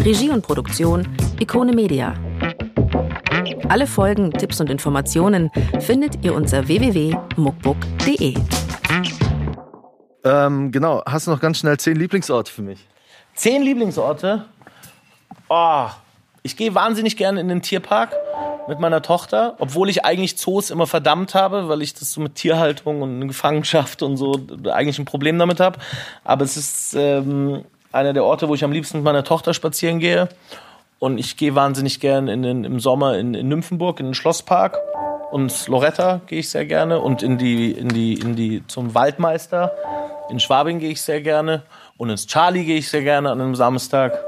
Regie 0.00 0.28
und 0.28 0.42
Produktion 0.42 1.08
Ikone 1.40 1.72
Media. 1.72 2.12
Alle 3.70 3.86
Folgen, 3.86 4.30
Tipps 4.30 4.60
und 4.60 4.68
Informationen 4.68 5.50
findet 5.80 6.22
ihr 6.22 6.34
unter 6.34 6.68
www.muckbook.de. 6.68 8.34
Ähm, 10.24 10.70
genau, 10.70 11.02
hast 11.06 11.26
du 11.26 11.30
noch 11.30 11.40
ganz 11.40 11.58
schnell 11.58 11.78
zehn 11.78 11.96
Lieblingsorte 11.96 12.52
für 12.52 12.62
mich? 12.62 12.86
Zehn 13.34 13.62
Lieblingsorte? 13.62 14.44
Oh, 15.48 15.86
ich 16.46 16.56
gehe 16.56 16.74
wahnsinnig 16.74 17.16
gerne 17.16 17.40
in 17.40 17.48
den 17.48 17.60
Tierpark 17.60 18.16
mit 18.68 18.78
meiner 18.78 19.02
Tochter, 19.02 19.56
obwohl 19.58 19.90
ich 19.90 20.04
eigentlich 20.04 20.38
Zoos 20.38 20.70
immer 20.70 20.86
verdammt 20.86 21.34
habe, 21.34 21.68
weil 21.68 21.82
ich 21.82 21.92
das 21.94 22.12
so 22.12 22.20
mit 22.20 22.36
Tierhaltung 22.36 23.02
und 23.02 23.26
Gefangenschaft 23.28 24.02
und 24.02 24.16
so 24.16 24.40
eigentlich 24.70 24.98
ein 24.98 25.04
Problem 25.04 25.38
damit 25.38 25.60
habe. 25.60 25.78
Aber 26.24 26.44
es 26.44 26.56
ist 26.56 26.94
ähm, 26.94 27.64
einer 27.92 28.12
der 28.12 28.24
Orte, 28.24 28.48
wo 28.48 28.54
ich 28.54 28.64
am 28.64 28.72
liebsten 28.72 28.98
mit 28.98 29.04
meiner 29.04 29.24
Tochter 29.24 29.54
spazieren 29.54 29.98
gehe. 29.98 30.28
Und 30.98 31.18
ich 31.18 31.36
gehe 31.36 31.54
wahnsinnig 31.54 32.00
gern 32.00 32.28
in 32.28 32.42
den, 32.42 32.64
im 32.64 32.80
Sommer 32.80 33.18
in, 33.18 33.34
in 33.34 33.48
Nymphenburg, 33.48 34.00
in 34.00 34.06
den 34.06 34.14
Schlosspark. 34.14 34.78
Und 35.32 35.66
Loretta 35.66 36.20
gehe 36.26 36.38
ich 36.38 36.48
sehr 36.48 36.64
gerne. 36.64 37.00
Und 37.00 37.22
in 37.22 37.38
die, 37.38 37.72
in 37.72 37.88
die, 37.88 38.14
in 38.14 38.36
die, 38.36 38.62
zum 38.68 38.94
Waldmeister. 38.94 39.72
In 40.30 40.40
Schwabing 40.40 40.78
gehe 40.78 40.90
ich 40.90 41.02
sehr 41.02 41.20
gerne. 41.20 41.62
Und 41.98 42.10
ins 42.10 42.26
Charlie 42.26 42.64
gehe 42.64 42.78
ich 42.78 42.88
sehr 42.88 43.02
gerne 43.02 43.30
an 43.30 43.40
einem 43.40 43.54
Samstag. 43.56 44.18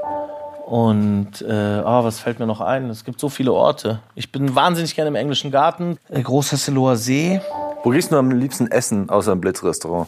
Und 0.69 1.41
äh, 1.41 1.81
oh, 1.83 2.03
was 2.03 2.19
fällt 2.19 2.39
mir 2.39 2.45
noch 2.45 2.61
ein? 2.61 2.89
Es 2.89 3.03
gibt 3.03 3.19
so 3.19 3.29
viele 3.29 3.53
Orte. 3.53 4.01
Ich 4.13 4.31
bin 4.31 4.53
wahnsinnig 4.53 4.95
gerne 4.95 5.07
im 5.07 5.15
englischen 5.15 5.49
Garten. 5.49 5.97
Äh, 6.09 6.21
Großhesseloher 6.21 6.95
See. 6.95 7.41
Wo 7.83 7.89
gehst 7.89 8.11
du 8.11 8.17
am 8.17 8.29
liebsten 8.31 8.67
essen, 8.67 9.09
außer 9.09 9.31
im 9.31 9.41
Blitzrestaurant? 9.41 10.07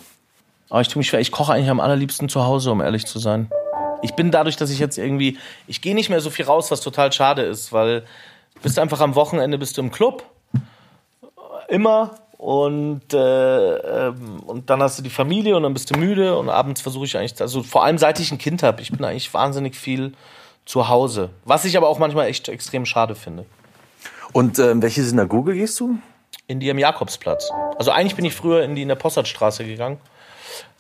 Oh, 0.70 0.80
ich 0.80 0.88
tue 0.88 1.00
mich 1.00 1.08
schwer. 1.08 1.20
Ich 1.20 1.32
koche 1.32 1.54
eigentlich 1.54 1.70
am 1.70 1.80
allerliebsten 1.80 2.30
zu 2.30 2.46
Hause, 2.46 2.72
um 2.72 2.82
ehrlich 2.82 3.06
zu 3.06 3.18
sein 3.18 3.50
ich 4.02 4.14
bin 4.14 4.32
dadurch, 4.32 4.58
dass 4.58 4.70
ich 4.70 4.80
jetzt 4.80 4.98
irgendwie, 4.98 5.38
ich 5.68 5.82
gehe 5.82 5.96
nicht 5.96 6.10
mehr 6.10 6.22
so 6.22 6.30
viel 6.30 6.46
raus, 6.46 6.72
was 6.72 6.82
total 6.82 7.12
schade 7.12 7.44
ist, 7.44 7.72
weil 7.72 8.02
du 8.56 8.62
bist 8.62 8.80
einfach 8.80 9.00
am 9.00 9.16
Wochenende 9.16 9.58
bist 9.58 9.78
du 9.78 9.82
im 9.82 9.92
Club, 9.92 10.24
immer 11.68 12.16
und 12.38 13.14
äh, 13.14 14.08
ähm, 14.08 14.40
und 14.46 14.70
dann 14.70 14.82
hast 14.82 14.98
du 14.98 15.04
die 15.04 15.10
Familie 15.10 15.56
und 15.56 15.64
dann 15.64 15.74
bist 15.74 15.94
du 15.94 16.00
müde 16.00 16.38
und 16.38 16.50
abends 16.50 16.82
versuche 16.82 17.06
ich 17.06 17.18
eigentlich, 17.18 17.40
also 17.40 17.64
vor 17.64 17.86
allem 17.86 17.98
seit 17.98 18.20
ich 18.20 18.32
ein 18.32 18.38
Kind 18.38 18.64
habe, 18.64 18.82
ich 18.82 18.92
bin 18.92 19.04
eigentlich 19.06 19.34
wahnsinnig 19.34 19.76
viel 19.76 20.14
zu 20.72 20.88
Hause, 20.88 21.32
was 21.44 21.66
ich 21.66 21.76
aber 21.76 21.90
auch 21.90 22.00
manchmal 22.00 22.28
echt 22.28 22.48
extrem 22.48 22.86
schade 22.86 23.14
finde. 23.14 23.46
Und 24.32 24.58
äh, 24.58 24.82
welche 24.82 25.04
Synagoge 25.04 25.54
gehst 25.54 25.78
du? 25.82 25.98
In 26.48 26.62
die 26.62 26.72
am 26.72 26.78
Jakobsplatz. 26.78 27.52
Also 27.78 27.92
eigentlich 27.92 28.16
bin 28.16 28.24
ich 28.24 28.34
früher 28.34 28.64
in 28.64 28.76
die 28.76 28.84
in 28.84 28.88
der 28.88 28.96
Possertstraße 28.96 29.66
gegangen, 29.66 29.98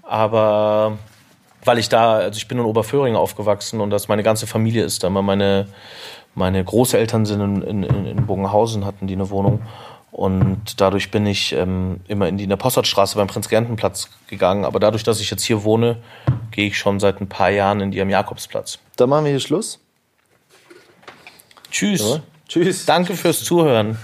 aber 0.03 0.97
weil 1.65 1.77
ich 1.77 1.89
da, 1.89 2.13
also 2.13 2.37
ich 2.37 2.47
bin 2.47 2.57
in 2.57 2.63
Oberföhring 2.63 3.17
aufgewachsen 3.17 3.81
und 3.81 3.89
das 3.89 4.07
meine 4.07 4.23
ganze 4.23 4.47
Familie 4.47 4.85
ist 4.85 5.03
da. 5.03 5.09
Meine, 5.09 5.67
meine 6.35 6.63
Großeltern 6.63 7.25
sind 7.25 7.41
in, 7.41 7.83
in, 7.83 8.05
in 8.05 8.25
Bogenhausen, 8.25 8.85
hatten 8.85 9.07
die 9.07 9.15
eine 9.15 9.29
Wohnung. 9.29 9.61
Und 10.11 10.81
dadurch 10.81 11.09
bin 11.09 11.25
ich 11.25 11.53
ähm, 11.53 12.01
immer 12.07 12.27
in 12.27 12.37
die, 12.37 12.43
in 12.43 12.49
der 12.49 12.57
Possertstraße 12.57 13.15
beim 13.15 13.27
Prinz-Gerentenplatz 13.27 14.09
gegangen. 14.27 14.65
Aber 14.65 14.79
dadurch, 14.79 15.03
dass 15.03 15.21
ich 15.21 15.31
jetzt 15.31 15.43
hier 15.43 15.63
wohne, 15.63 15.97
gehe 16.51 16.67
ich 16.67 16.77
schon 16.77 16.99
seit 16.99 17.21
ein 17.21 17.29
paar 17.29 17.49
Jahren 17.49 17.79
in 17.79 17.91
die 17.91 18.01
am 18.01 18.09
Jakobsplatz. 18.09 18.79
Dann 18.97 19.09
machen 19.09 19.25
wir 19.25 19.31
hier 19.31 19.39
Schluss. 19.39 19.79
Tschüss. 21.71 22.01
Ja. 22.01 22.19
Tschüss. 22.47 22.85
Danke 22.85 23.15
fürs 23.15 23.43
Zuhören. 23.43 23.97